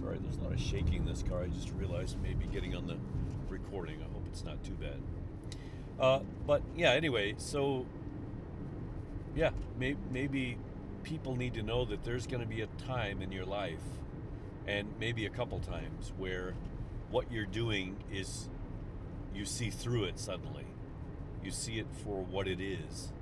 sorry, 0.00 0.18
there's 0.20 0.36
a 0.36 0.40
lot 0.40 0.52
of 0.52 0.60
shaking 0.60 0.94
in 0.94 1.04
this 1.04 1.22
car. 1.22 1.42
I 1.42 1.48
just 1.48 1.72
realized 1.72 2.16
maybe 2.22 2.46
getting 2.46 2.76
on 2.76 2.86
the 2.86 2.96
recording. 3.48 4.00
I 4.00 4.12
hope 4.12 4.24
it's 4.28 4.44
not 4.44 4.62
too 4.64 4.74
bad. 4.74 5.00
Uh, 5.98 6.20
but 6.46 6.62
yeah, 6.76 6.92
anyway, 6.92 7.34
so 7.38 7.86
yeah, 9.34 9.50
may, 9.78 9.96
maybe 10.10 10.58
people 11.06 11.36
need 11.36 11.54
to 11.54 11.62
know 11.62 11.84
that 11.84 12.02
there's 12.02 12.26
going 12.26 12.42
to 12.42 12.48
be 12.48 12.62
a 12.62 12.66
time 12.84 13.22
in 13.22 13.30
your 13.30 13.44
life, 13.44 13.82
and 14.66 14.88
maybe 14.98 15.24
a 15.24 15.30
couple 15.30 15.60
times, 15.60 16.12
where 16.18 16.52
what 17.12 17.30
you're 17.30 17.46
doing 17.46 17.96
is 18.12 18.48
you 19.32 19.44
see 19.44 19.70
through 19.70 20.04
it 20.04 20.18
suddenly. 20.18 20.66
You 21.44 21.52
see 21.52 21.78
it 21.78 21.86
for 22.02 22.24
what 22.24 22.48
it 22.48 22.60
is. 22.60 23.12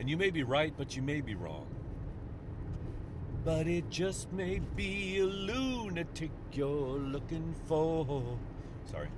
And 0.00 0.10
you 0.10 0.16
may 0.16 0.30
be 0.30 0.42
right, 0.42 0.74
but 0.76 0.96
you 0.96 1.02
may 1.02 1.20
be 1.20 1.36
wrong. 1.36 1.66
But 3.44 3.68
it 3.68 3.88
just 3.88 4.32
may 4.32 4.58
be 4.58 5.18
a 5.20 5.24
lunatic 5.24 6.32
you're 6.52 6.98
looking 6.98 7.54
for. 7.66 8.36
Sorry. 8.90 9.08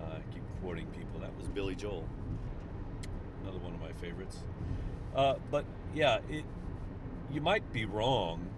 Uh, 0.00 0.04
I 0.06 0.34
keep 0.34 0.42
quoting 0.60 0.86
people. 0.86 1.20
That 1.20 1.36
was 1.36 1.46
Billy 1.48 1.76
Joel 1.76 2.04
another 3.42 3.64
one 3.64 3.74
of 3.74 3.80
my 3.80 3.92
favorites. 4.00 4.38
Uh, 5.14 5.34
but 5.50 5.64
yeah, 5.94 6.18
it 6.28 6.44
you 7.32 7.40
might 7.40 7.72
be 7.72 7.84
wrong, 7.84 8.48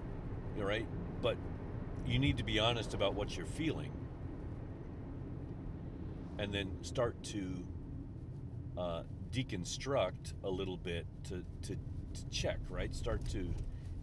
right? 0.57 0.87
But 1.23 1.37
you 2.07 2.19
need 2.19 2.39
to 2.39 2.45
be 2.45 2.59
honest 2.59 2.95
about 2.95 3.15
what 3.15 3.37
you're 3.37 3.47
feeling, 3.47 3.93
and 6.39 6.53
then 6.53 6.71
start 6.83 7.23
to 7.25 7.65
uh, 8.77 9.03
deconstruct 9.33 10.35
a 10.45 10.51
little 10.51 10.77
bit 10.77 11.07
to, 11.25 11.45
to 11.63 11.77
to 12.13 12.29
check, 12.31 12.59
right? 12.69 12.95
Start 12.95 13.25
to 13.31 13.55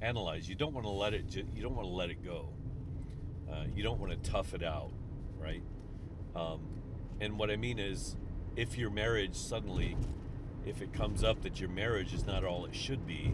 analyze. 0.01 0.47
You 0.47 0.55
don't 0.55 0.73
want 0.73 0.85
to 0.85 0.91
let 0.91 1.13
it. 1.13 1.35
You 1.35 1.61
don't 1.61 1.75
want 1.75 1.87
to 1.87 1.93
let 1.93 2.09
it 2.09 2.23
go. 2.23 2.49
Uh, 3.51 3.63
you 3.75 3.83
don't 3.83 3.99
want 3.99 4.11
to 4.11 4.29
tough 4.29 4.53
it 4.53 4.63
out, 4.63 4.91
right? 5.37 5.63
Um, 6.35 6.61
and 7.19 7.39
what 7.39 7.49
I 7.49 7.55
mean 7.55 7.79
is, 7.79 8.15
if 8.55 8.77
your 8.77 8.89
marriage 8.89 9.35
suddenly 9.35 9.97
if 10.67 10.81
it 10.81 10.91
comes 10.93 11.23
up 11.23 11.41
that 11.43 11.59
your 11.59 11.69
marriage 11.69 12.13
is 12.13 12.25
not 12.25 12.43
all 12.43 12.65
it 12.65 12.75
should 12.75 13.07
be, 13.07 13.33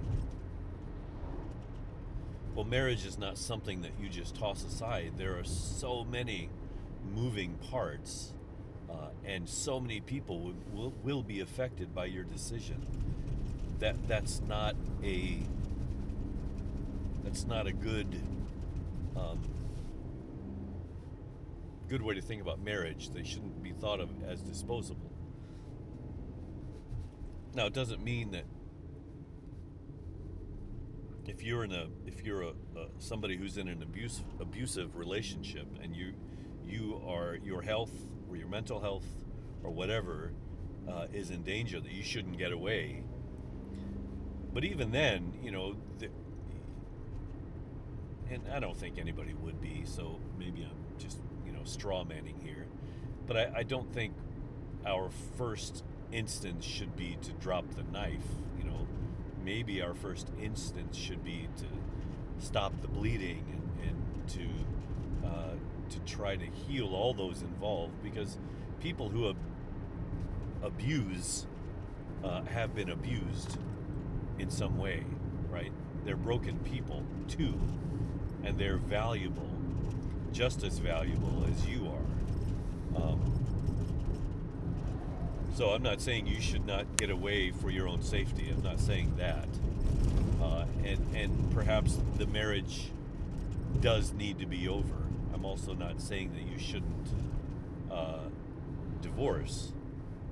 well, 2.55 2.65
marriage 2.65 3.05
is 3.05 3.17
not 3.17 3.37
something 3.37 3.81
that 3.81 3.91
you 3.99 4.09
just 4.09 4.35
toss 4.35 4.63
aside. 4.63 5.13
There 5.17 5.37
are 5.39 5.43
so 5.43 6.03
many 6.03 6.49
moving 7.15 7.55
parts, 7.71 8.33
uh, 8.89 9.07
and 9.25 9.49
so 9.49 9.79
many 9.79 9.99
people 9.99 10.39
will, 10.39 10.55
will, 10.71 10.93
will 11.03 11.23
be 11.23 11.39
affected 11.39 11.95
by 11.95 12.05
your 12.05 12.23
decision. 12.23 12.85
That 13.79 14.07
that's 14.07 14.41
not 14.47 14.75
a 15.03 15.39
that's 17.23 17.45
not 17.45 17.67
a 17.67 17.73
good 17.73 18.21
um, 19.15 19.39
good 21.89 22.01
way 22.01 22.15
to 22.15 22.21
think 22.21 22.41
about 22.41 22.61
marriage. 22.61 23.09
They 23.09 23.23
shouldn't 23.23 23.63
be 23.63 23.71
thought 23.71 23.99
of 23.99 24.09
as 24.27 24.41
disposable. 24.41 25.11
Now, 27.55 27.67
it 27.67 27.73
doesn't 27.73 28.03
mean 28.03 28.31
that 28.31 28.45
if 31.27 31.43
you're 31.43 31.63
in 31.63 31.71
a 31.71 31.87
if 32.05 32.23
you're 32.23 32.41
a, 32.43 32.49
a 32.49 32.87
somebody 32.99 33.37
who's 33.37 33.57
in 33.57 33.67
an 33.67 33.81
abuse, 33.81 34.21
abusive 34.39 34.95
relationship 34.97 35.67
and 35.81 35.95
you 35.95 36.13
you 36.65 37.01
are 37.07 37.37
your 37.43 37.61
health 37.61 37.91
or 38.29 38.35
your 38.35 38.47
mental 38.47 38.79
health 38.79 39.05
or 39.63 39.71
whatever 39.71 40.33
uh, 40.89 41.07
is 41.13 41.29
in 41.29 41.43
danger 41.43 41.79
that 41.79 41.91
you 41.91 42.03
shouldn't 42.03 42.37
get 42.37 42.51
away. 42.51 43.03
But 44.53 44.63
even 44.63 44.91
then, 44.91 45.33
you 45.41 45.51
know, 45.51 45.75
the, 45.99 46.09
and 48.29 48.43
I 48.51 48.59
don't 48.59 48.77
think 48.77 48.97
anybody 48.97 49.33
would 49.33 49.61
be. 49.61 49.83
So 49.85 50.19
maybe 50.37 50.63
I'm 50.63 50.99
just 50.99 51.19
you 51.45 51.51
know 51.51 51.63
straw 51.63 52.03
manning 52.03 52.39
here, 52.43 52.67
but 53.27 53.37
I, 53.37 53.51
I 53.57 53.63
don't 53.63 53.91
think 53.93 54.13
our 54.85 55.09
first 55.37 55.83
instance 56.11 56.65
should 56.65 56.95
be 56.95 57.17
to 57.21 57.31
drop 57.33 57.65
the 57.75 57.83
knife. 57.83 58.27
You 58.57 58.65
know, 58.65 58.87
maybe 59.43 59.81
our 59.81 59.93
first 59.93 60.29
instance 60.41 60.97
should 60.97 61.23
be 61.23 61.47
to 61.57 61.65
stop 62.43 62.73
the 62.81 62.87
bleeding 62.87 63.45
and, 63.51 63.89
and 63.89 64.29
to 64.29 65.27
uh, 65.27 65.53
to 65.89 65.99
try 66.01 66.35
to 66.35 66.45
heal 66.45 66.93
all 66.93 67.13
those 67.13 67.41
involved 67.41 67.93
because 68.03 68.37
people 68.79 69.09
who 69.09 69.29
ab- 69.29 69.37
abuse 70.63 71.45
uh, 72.23 72.41
have 72.43 72.73
been 72.75 72.89
abused 72.89 73.57
in 74.39 74.49
some 74.49 74.77
way, 74.77 75.03
right? 75.49 75.71
They're 76.05 76.15
broken 76.15 76.59
people 76.59 77.03
too, 77.27 77.59
and 78.43 78.57
they're 78.57 78.77
valuable, 78.77 79.49
just 80.31 80.63
as 80.63 80.79
valuable 80.79 81.45
as 81.51 81.65
you 81.67 81.87
are. 81.87 83.01
Um, 83.01 83.42
so 85.53 85.69
I'm 85.69 85.83
not 85.83 86.01
saying 86.01 86.27
you 86.27 86.41
should 86.41 86.65
not 86.65 86.85
get 86.97 87.09
away 87.09 87.51
for 87.51 87.69
your 87.69 87.87
own 87.87 88.01
safety. 88.01 88.51
I'm 88.55 88.63
not 88.63 88.79
saying 88.79 89.13
that. 89.17 89.47
Uh, 90.41 90.65
and 90.83 91.15
and 91.15 91.51
perhaps 91.53 91.99
the 92.17 92.25
marriage 92.27 92.89
does 93.79 94.13
need 94.13 94.39
to 94.39 94.45
be 94.45 94.67
over. 94.67 94.95
I'm 95.33 95.45
also 95.45 95.73
not 95.73 96.01
saying 96.01 96.33
that 96.33 96.41
you 96.41 96.57
shouldn't 96.57 97.07
uh, 97.91 98.19
divorce. 99.01 99.73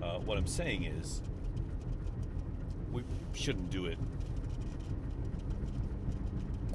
Uh, 0.02 0.18
what 0.20 0.38
I'm 0.38 0.48
saying 0.48 0.84
is, 0.84 1.22
we 2.92 3.04
shouldn't 3.34 3.70
do 3.70 3.86
it 3.86 3.98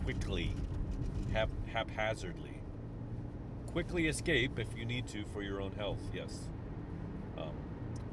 quickly, 0.05 0.53
hap- 1.32 1.49
haphazardly. 1.72 2.61
Quickly 3.72 4.07
escape 4.07 4.59
if 4.59 4.68
you 4.78 4.84
need 4.84 5.09
to 5.09 5.24
for 5.24 5.42
your 5.42 5.61
own 5.61 5.72
health, 5.72 5.99
yes. 6.14 6.49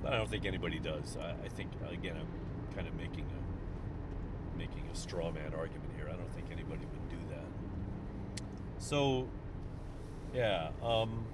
I 0.06 0.18
don't 0.18 0.30
think 0.30 0.46
anybody 0.46 0.80
does. 0.80 1.18
I, 1.18 1.34
I 1.46 1.50
think, 1.50 1.72
again, 1.90 2.18
I'm 2.18 2.76
kind 2.76 2.88
of 2.88 2.96
making 2.96 3.26
a 3.26 4.58
making 4.58 4.88
a 4.92 4.96
straw 4.96 5.32
man 5.32 5.54
argument 5.58 5.90
here. 5.96 6.08
I 6.08 6.16
don't 6.16 6.32
think 6.34 6.48
anybody 6.52 6.86
would 6.86 7.10
do 7.10 7.18
that. 7.30 8.44
So, 8.78 9.28
yeah. 10.34 10.70
Um, 10.84 11.26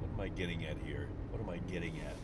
what 0.00 0.12
am 0.14 0.20
I 0.20 0.28
getting 0.28 0.64
at 0.64 0.76
here? 0.84 1.08
What 1.30 1.40
am 1.40 1.48
I 1.48 1.58
getting 1.70 2.00
at? 2.00 2.16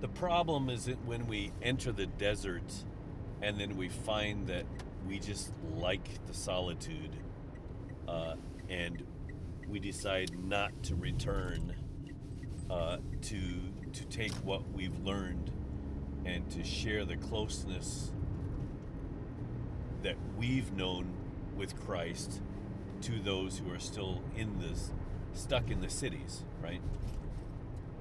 The 0.00 0.08
problem 0.08 0.68
is 0.68 0.84
that 0.84 1.04
when 1.06 1.26
we 1.26 1.52
enter 1.62 1.90
the 1.90 2.06
desert 2.06 2.84
and 3.42 3.58
then 3.58 3.76
we 3.76 3.88
find 3.88 4.46
that 4.46 4.64
we 5.08 5.18
just 5.18 5.52
like 5.76 6.24
the 6.26 6.34
solitude 6.34 7.16
uh, 8.06 8.34
and 8.68 9.04
we 9.68 9.78
decide 9.78 10.30
not 10.44 10.70
to 10.84 10.94
return 10.94 11.74
uh, 12.70 12.98
to 13.22 13.38
to 13.92 14.04
take 14.06 14.32
what 14.44 14.62
we've 14.72 14.98
learned 15.04 15.50
and 16.24 16.50
to 16.50 16.64
share 16.64 17.04
the 17.04 17.16
closeness 17.16 18.10
that 20.02 20.16
we've 20.36 20.72
known 20.72 21.14
with 21.56 21.78
Christ 21.80 22.40
to 23.02 23.18
those 23.20 23.58
who 23.58 23.72
are 23.72 23.78
still 23.78 24.22
in 24.36 24.58
this 24.58 24.90
stuck 25.32 25.70
in 25.70 25.80
the 25.80 25.90
cities, 25.90 26.44
right? 26.62 26.80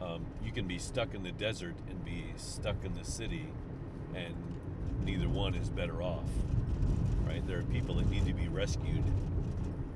Um, 0.02 0.26
you 0.44 0.52
can 0.52 0.68
be 0.68 0.78
stuck 0.78 1.14
in 1.14 1.24
the 1.24 1.32
desert 1.32 1.76
and 1.90 2.04
be 2.04 2.26
stuck 2.38 2.84
in 2.84 2.94
the 2.96 3.06
city, 3.06 3.48
and 4.14 4.36
neither 5.04 5.30
one 5.30 5.56
is 5.56 5.70
better 5.70 6.02
off, 6.02 6.30
right? 7.26 7.46
There 7.48 7.60
are 7.60 7.64
people 7.64 7.96
that 7.96 8.10
need 8.10 8.26
to 8.26 8.34
be 8.34 8.48
rescued 8.48 9.04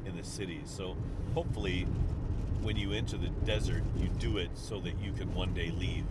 in 0.06 0.16
the 0.16 0.24
cities. 0.24 0.64
So 0.66 0.96
hopefully, 1.34 1.88
when 2.62 2.76
you 2.76 2.92
enter 2.92 3.18
the 3.18 3.30
desert, 3.46 3.84
you 3.98 4.08
do 4.20 4.38
it 4.38 4.50
so 4.56 4.80
that 4.82 5.00
you 5.02 5.12
can 5.14 5.34
one 5.34 5.54
day 5.54 5.72
leave, 5.72 6.06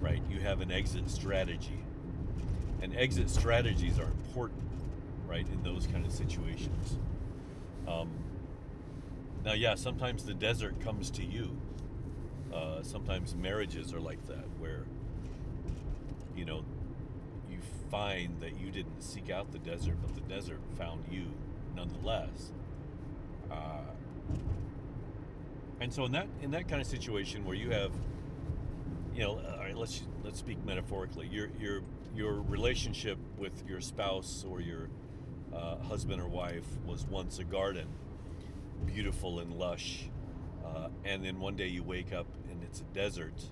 right? 0.00 0.20
You 0.30 0.40
have 0.40 0.60
an 0.60 0.72
exit 0.72 1.08
strategy. 1.08 1.78
And 2.80 2.96
exit 2.96 3.30
strategies 3.30 3.98
are 3.98 4.08
important, 4.08 4.62
right, 5.26 5.46
in 5.46 5.62
those 5.62 5.86
kind 5.86 6.04
of 6.04 6.12
situations. 6.12 6.96
Um, 7.86 8.10
now, 9.44 9.52
yeah, 9.52 9.76
sometimes 9.76 10.24
the 10.24 10.34
desert 10.34 10.80
comes 10.80 11.10
to 11.12 11.24
you. 11.24 11.56
Uh, 12.52 12.82
sometimes 12.82 13.34
marriages 13.34 13.94
are 13.94 14.00
like 14.00 14.26
that, 14.26 14.44
where, 14.58 14.84
you 16.36 16.44
know, 16.44 16.64
you 17.50 17.58
find 17.90 18.40
that 18.40 18.58
you 18.58 18.70
didn't 18.70 19.02
seek 19.02 19.30
out 19.30 19.52
the 19.52 19.58
desert, 19.58 19.96
but 20.02 20.14
the 20.14 20.20
desert 20.22 20.58
found 20.76 21.04
you 21.10 21.26
nonetheless. 21.76 22.52
Uh, 23.50 23.82
and 25.82 25.92
so 25.92 26.04
in 26.04 26.12
that 26.12 26.28
in 26.42 26.52
that 26.52 26.68
kind 26.68 26.80
of 26.80 26.86
situation 26.86 27.44
where 27.44 27.56
you 27.56 27.70
have, 27.70 27.90
you 29.14 29.22
know, 29.22 29.32
all 29.32 29.58
right, 29.58 29.76
let's 29.76 30.02
let's 30.22 30.38
speak 30.38 30.64
metaphorically. 30.64 31.26
Your 31.26 31.48
your 31.58 31.80
your 32.14 32.40
relationship 32.42 33.18
with 33.36 33.64
your 33.68 33.80
spouse 33.80 34.44
or 34.48 34.60
your 34.60 34.88
uh, 35.52 35.78
husband 35.78 36.22
or 36.22 36.28
wife 36.28 36.66
was 36.86 37.04
once 37.06 37.40
a 37.40 37.44
garden, 37.44 37.88
beautiful 38.86 39.40
and 39.40 39.52
lush, 39.54 40.08
uh, 40.64 40.88
and 41.04 41.24
then 41.24 41.40
one 41.40 41.56
day 41.56 41.66
you 41.66 41.82
wake 41.82 42.12
up 42.12 42.26
and 42.48 42.62
it's 42.62 42.80
a 42.80 42.94
desert. 42.94 43.50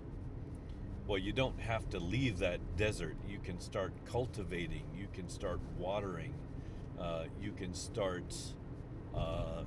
Well, 1.09 1.19
you 1.19 1.33
don't 1.33 1.59
have 1.59 1.91
to 1.91 1.99
leave 1.99 2.39
that 2.39 2.61
desert. 2.77 3.17
You 3.29 3.41
can 3.41 3.59
start 3.59 3.93
cultivating. 4.07 4.85
You 4.97 5.09
can 5.13 5.29
start 5.29 5.59
watering. 5.77 6.35
Uh, 7.01 7.25
you 7.43 7.51
can 7.51 7.75
start 7.75 8.33
uh, 9.17 9.65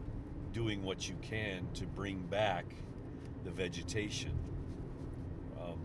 doing 0.54 0.84
what 0.84 1.10
you 1.10 1.16
can 1.22 1.68
to 1.74 1.86
bring 1.86 2.20
back 2.28 2.66
the 3.44 3.52
vegetation. 3.52 4.32
Um, 5.60 5.80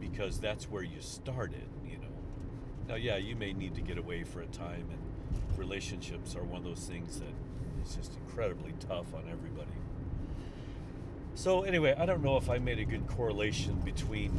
because 0.00 0.38
that's 0.38 0.70
where 0.70 0.82
you 0.82 1.00
started 1.00 1.68
you 1.86 1.96
know. 1.98 2.12
Now 2.88 2.94
yeah 2.94 3.16
you 3.16 3.36
may 3.36 3.52
need 3.52 3.74
to 3.74 3.80
get 3.80 3.98
away 3.98 4.24
for 4.24 4.40
a 4.40 4.46
time 4.46 4.86
and 4.90 5.58
relationships 5.58 6.34
are 6.36 6.42
one 6.42 6.58
of 6.58 6.64
those 6.64 6.86
things 6.86 7.18
that 7.20 7.34
is 7.84 7.94
just 7.94 8.16
incredibly 8.16 8.72
tough 8.80 9.14
on 9.14 9.24
everybody. 9.30 9.70
So 11.34 11.62
anyway 11.62 11.94
i 11.98 12.04
don't 12.06 12.22
know 12.22 12.36
if 12.36 12.50
i 12.50 12.58
made 12.58 12.78
a 12.78 12.84
good 12.84 13.06
correlation 13.06 13.80
between 13.84 14.38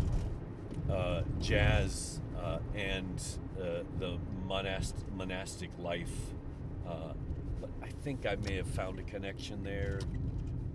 uh, 0.91 1.21
jazz 1.39 2.19
uh, 2.39 2.59
and 2.75 3.21
uh, 3.59 3.83
the 3.99 4.17
monast- 4.47 4.93
monastic 5.15 5.69
life 5.79 6.11
uh, 6.87 7.13
I 7.83 7.89
think 8.03 8.25
I 8.25 8.35
may 8.35 8.55
have 8.55 8.67
found 8.67 8.97
a 8.99 9.03
connection 9.03 9.63
there. 9.63 9.99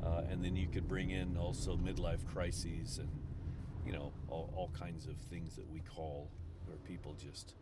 Uh, 0.05 0.23
and 0.31 0.45
then 0.45 0.55
you 0.57 0.69
could 0.69 0.87
bring 0.87 1.11
in 1.11 1.37
also 1.37 1.77
midlife 1.77 2.25
crises 2.27 2.99
and, 2.99 3.09
you 3.87 3.93
know, 3.93 4.13
all, 4.29 4.53
all 4.55 4.71
kinds 4.79 5.07
of 5.07 5.17
things 5.31 5.57
that 5.57 5.69
we 5.71 5.81
call 5.81 6.29
where 6.67 6.77
people 6.79 7.15
just 7.15 7.55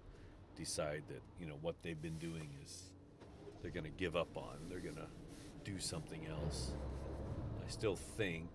decide 0.56 1.02
that, 1.08 1.22
you 1.40 1.46
know, 1.46 1.58
what 1.62 1.76
they've 1.82 2.00
been 2.02 2.18
doing 2.18 2.48
is 2.62 2.90
they're 3.62 3.70
going 3.70 3.84
to 3.84 3.90
give 3.90 4.16
up 4.16 4.36
on. 4.36 4.56
They're 4.68 4.80
going 4.80 4.96
to 4.96 5.08
do 5.64 5.78
something 5.78 6.26
else. 6.26 6.72
I 7.64 7.70
still 7.70 7.96
think 7.96 8.50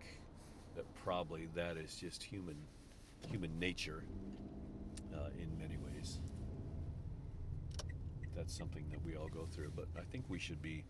that 0.76 0.86
probably 1.04 1.48
that 1.56 1.78
is 1.78 1.96
just 1.96 2.24
human 2.24 2.56
human 3.30 3.60
nature 3.60 4.04
uh, 5.14 5.30
in 5.40 5.48
many 5.60 5.78
ways 5.78 5.91
that's 8.42 8.58
something 8.58 8.86
that 8.90 9.06
we 9.06 9.16
all 9.16 9.28
go 9.28 9.46
through. 9.52 9.72
But 9.76 9.86
I 9.96 10.02
think 10.12 10.26
we 10.28 10.40
should 10.40 10.64
be 10.64 10.84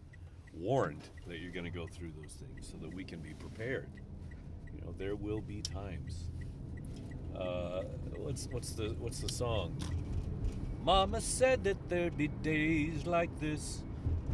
warned 0.54 1.10
that 1.28 1.40
you're 1.40 1.52
going 1.52 1.66
to 1.66 1.72
go 1.72 1.86
through 1.86 2.14
those 2.22 2.32
things 2.32 2.72
so 2.72 2.78
that 2.78 2.94
we 2.94 3.04
can 3.04 3.20
be 3.20 3.34
prepared. 3.34 3.90
You 4.74 4.80
know, 4.80 4.96
there 4.98 5.16
will 5.16 5.42
be 5.42 5.62
times. 5.62 6.30
Uh, 7.38 7.82
what's 8.16 8.48
what's 8.52 8.72
the 8.72 8.96
what's 9.00 9.20
the 9.20 9.28
song? 9.28 9.76
Mama 10.82 11.20
said 11.20 11.66
that 11.66 11.90
there'd 11.90 12.18
be 12.18 12.30
days 12.30 13.06
like 13.06 13.38
this. 13.42 13.84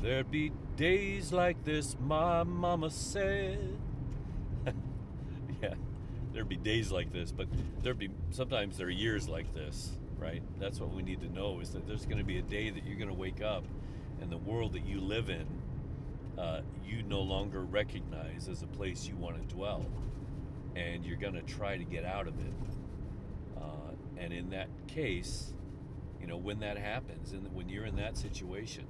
There'd 0.04 0.30
be 0.30 0.52
days 0.76 1.34
like 1.34 1.64
this. 1.66 1.96
My 2.00 2.44
mama 2.44 2.92
said. 2.92 3.80
yeah, 5.64 5.74
there'd 6.34 6.48
be 6.48 6.56
days 6.56 6.92
like 6.92 7.12
this, 7.12 7.32
but 7.32 7.48
there'd 7.82 7.98
be 7.98 8.10
sometimes 8.30 8.78
there 8.78 8.88
are 8.88 8.92
years 8.92 9.28
like 9.28 9.52
this 9.56 9.98
right? 10.18 10.42
That's 10.60 10.80
what 10.80 10.94
we 10.94 11.04
need 11.04 11.22
to 11.22 11.32
know 11.32 11.60
is 11.60 11.72
that 11.72 11.88
there's 11.88 12.06
going 12.06 12.18
to 12.18 12.24
be 12.24 12.38
a 12.38 12.42
day 12.42 12.70
that 12.70 12.86
you're 12.86 12.98
going 12.98 13.10
to 13.10 13.14
wake 13.14 13.42
up 13.42 13.64
and 14.22 14.32
the 14.32 14.38
world 14.38 14.74
that 14.74 14.86
you 14.86 15.00
live 15.00 15.30
in, 15.30 15.46
uh, 16.38 16.62
you 16.86 17.04
no 17.04 17.22
longer 17.22 17.62
recognize 17.62 18.48
as 18.50 18.64
a 18.64 18.68
place 18.68 19.08
you 19.08 19.16
want 19.16 19.38
to 19.38 19.56
dwell. 19.56 19.86
And 20.76 21.06
you're 21.06 21.18
going 21.18 21.34
to 21.34 21.42
try 21.42 21.78
to 21.78 21.84
get 21.84 22.06
out 22.06 22.28
of 22.28 22.40
it. 22.40 22.54
Uh, 23.58 23.94
and 24.18 24.32
in 24.32 24.52
that 24.52 24.70
case, 24.88 25.54
you 26.22 26.28
know, 26.28 26.38
when 26.38 26.60
that 26.60 26.78
happens, 26.78 27.32
and 27.32 27.54
when 27.54 27.70
you're 27.70 27.86
in 27.86 27.96
that 27.96 28.18
situation, 28.18 28.86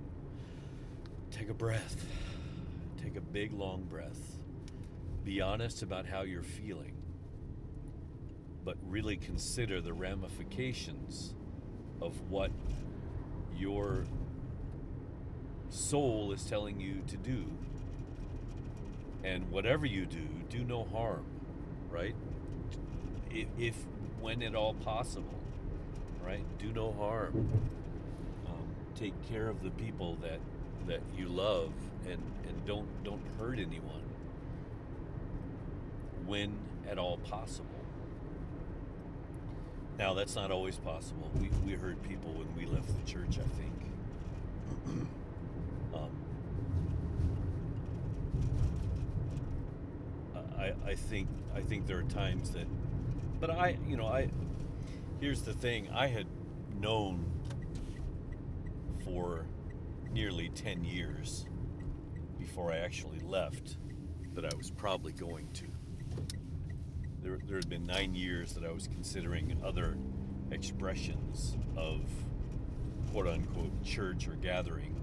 take 1.32 1.50
a 1.50 1.54
breath. 1.54 2.06
Take 3.02 3.16
a 3.16 3.22
big, 3.22 3.54
long 3.54 3.84
breath. 3.84 4.20
Be 5.24 5.40
honest 5.40 5.82
about 5.82 6.06
how 6.06 6.22
you're 6.22 6.44
feeling 6.44 6.97
but 8.68 8.76
really 8.90 9.16
consider 9.16 9.80
the 9.80 9.94
ramifications 9.94 11.34
of 12.02 12.30
what 12.30 12.52
your 13.58 14.04
soul 15.70 16.34
is 16.34 16.44
telling 16.44 16.78
you 16.78 17.02
to 17.08 17.16
do. 17.16 17.46
And 19.24 19.50
whatever 19.52 19.86
you 19.86 20.06
do, 20.06 20.28
do 20.50 20.66
no 20.66 20.84
harm, 20.84 21.24
right? 21.90 22.14
If, 23.32 23.48
if 23.58 23.76
when 24.20 24.44
at 24.44 24.54
all 24.54 24.74
possible, 24.74 25.40
right? 26.22 26.44
Do 26.60 26.74
no 26.74 26.92
harm. 26.92 27.50
Um, 28.48 28.68
take 28.96 29.14
care 29.30 29.48
of 29.48 29.64
the 29.64 29.72
people 29.72 30.18
that 30.22 30.42
that 30.88 31.00
you 31.18 31.30
love, 31.30 31.72
and 32.06 32.22
and 32.46 32.66
don't 32.66 33.02
don't 33.06 33.24
hurt 33.40 33.60
anyone 33.60 34.04
when 36.26 36.54
at 36.90 36.98
all 36.98 37.16
possible. 37.20 37.77
Now, 39.98 40.14
that's 40.14 40.36
not 40.36 40.52
always 40.52 40.78
possible. 40.78 41.30
We, 41.42 41.50
we 41.66 41.74
hurt 41.74 42.02
people 42.04 42.32
when 42.34 42.48
we 42.56 42.66
left 42.72 42.88
the 42.88 43.12
church, 43.12 43.40
I 43.40 43.48
think. 43.58 43.74
um, 45.96 46.10
I, 50.58 50.74
I 50.86 50.96
think 50.96 51.28
I 51.56 51.62
think 51.62 51.88
there 51.88 51.98
are 51.98 52.04
times 52.04 52.52
that, 52.52 52.68
but 53.40 53.50
I 53.50 53.78
you 53.88 53.98
know 53.98 54.06
I 54.06 54.30
here's 55.20 55.42
the 55.42 55.54
thing 55.54 55.90
I 55.94 56.08
had 56.08 56.28
known 56.80 57.26
for 59.04 59.46
nearly 60.12 60.50
ten 60.50 60.84
years 60.84 61.46
before 62.38 62.72
I 62.72 62.78
actually 62.78 63.20
left 63.20 63.78
that 64.36 64.46
I 64.46 64.56
was 64.56 64.70
probably 64.70 65.14
going 65.14 65.48
to. 65.54 65.66
There, 67.48 67.56
had 67.56 67.70
been 67.70 67.86
nine 67.86 68.14
years 68.14 68.54
that 68.54 68.66
I 68.66 68.72
was 68.72 68.88
considering 68.88 69.58
other 69.64 69.98
expressions 70.52 71.56
of 71.78 72.02
quote 73.12 73.28
unquote 73.28 73.84
church 73.84 74.28
or 74.28 74.34
gathering 74.34 74.94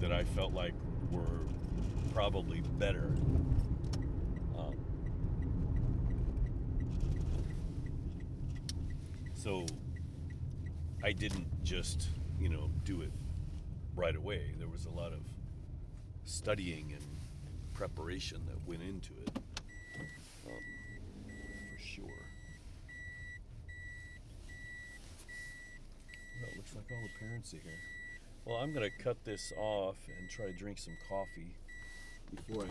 that 0.00 0.10
I 0.10 0.24
felt 0.24 0.54
like 0.54 0.72
were 1.10 1.22
probably 2.14 2.62
better. 2.78 3.12
Um, 4.56 4.74
so 9.34 9.66
I 11.02 11.12
didn't 11.12 11.62
just, 11.62 12.08
you 12.40 12.48
know, 12.48 12.70
do 12.84 13.02
it 13.02 13.12
right 13.94 14.16
away. 14.16 14.54
There 14.58 14.68
was 14.68 14.86
a 14.86 14.90
lot 14.90 15.12
of 15.12 15.20
studying 16.24 16.92
and 16.92 17.02
preparation 17.74 18.40
that 18.46 18.66
went 18.66 18.82
into 18.82 19.12
it, 19.26 19.38
sure. 21.94 22.04
Well, 26.40 26.50
it 26.50 26.56
looks 26.56 26.74
like 26.74 26.84
all 26.90 27.02
the 27.02 27.26
parents 27.26 27.54
are 27.54 27.58
here. 27.58 27.78
Well, 28.44 28.56
I'm 28.56 28.74
gonna 28.74 28.90
cut 29.02 29.24
this 29.24 29.52
off 29.56 29.96
and 30.18 30.28
try 30.28 30.46
to 30.46 30.52
drink 30.52 30.78
some 30.78 30.96
coffee 31.08 31.54
before 32.34 32.64
I. 32.64 32.68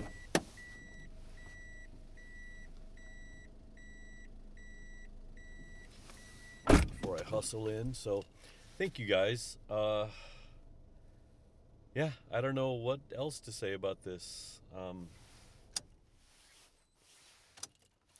Before 6.99 7.17
I 7.19 7.23
hustle 7.23 7.69
in, 7.69 7.93
so 7.93 8.23
thank 8.77 8.99
you 8.99 9.05
guys. 9.05 9.57
Uh, 9.69 10.07
yeah, 11.95 12.11
I 12.31 12.41
don't 12.41 12.55
know 12.55 12.71
what 12.71 12.99
else 13.15 13.39
to 13.39 13.51
say 13.51 13.73
about 13.73 14.03
this. 14.03 14.59
Um, 14.75 15.07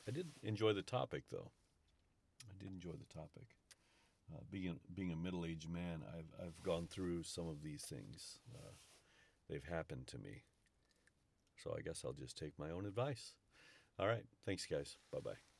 I 0.06 0.10
did 0.10 0.28
enjoy 0.42 0.72
the 0.72 0.82
topic, 0.82 1.24
though. 1.30 1.50
I 2.48 2.62
did 2.62 2.72
enjoy 2.72 2.92
the 2.92 3.12
topic. 3.14 3.56
Uh, 4.32 4.40
being 4.50 4.80
being 4.94 5.12
a 5.12 5.16
middle 5.16 5.44
aged 5.44 5.68
man, 5.68 6.02
I've 6.16 6.46
I've 6.46 6.62
gone 6.62 6.86
through 6.86 7.24
some 7.24 7.48
of 7.48 7.62
these 7.62 7.82
things. 7.84 8.38
Uh, 8.54 8.72
they've 9.48 9.64
happened 9.64 10.06
to 10.08 10.18
me. 10.18 10.44
So 11.62 11.74
I 11.76 11.82
guess 11.82 12.02
I'll 12.04 12.12
just 12.12 12.36
take 12.36 12.58
my 12.58 12.70
own 12.70 12.86
advice. 12.86 13.34
All 13.98 14.06
right, 14.06 14.24
thanks, 14.44 14.66
guys. 14.66 14.96
Bye 15.12 15.20
bye. 15.24 15.53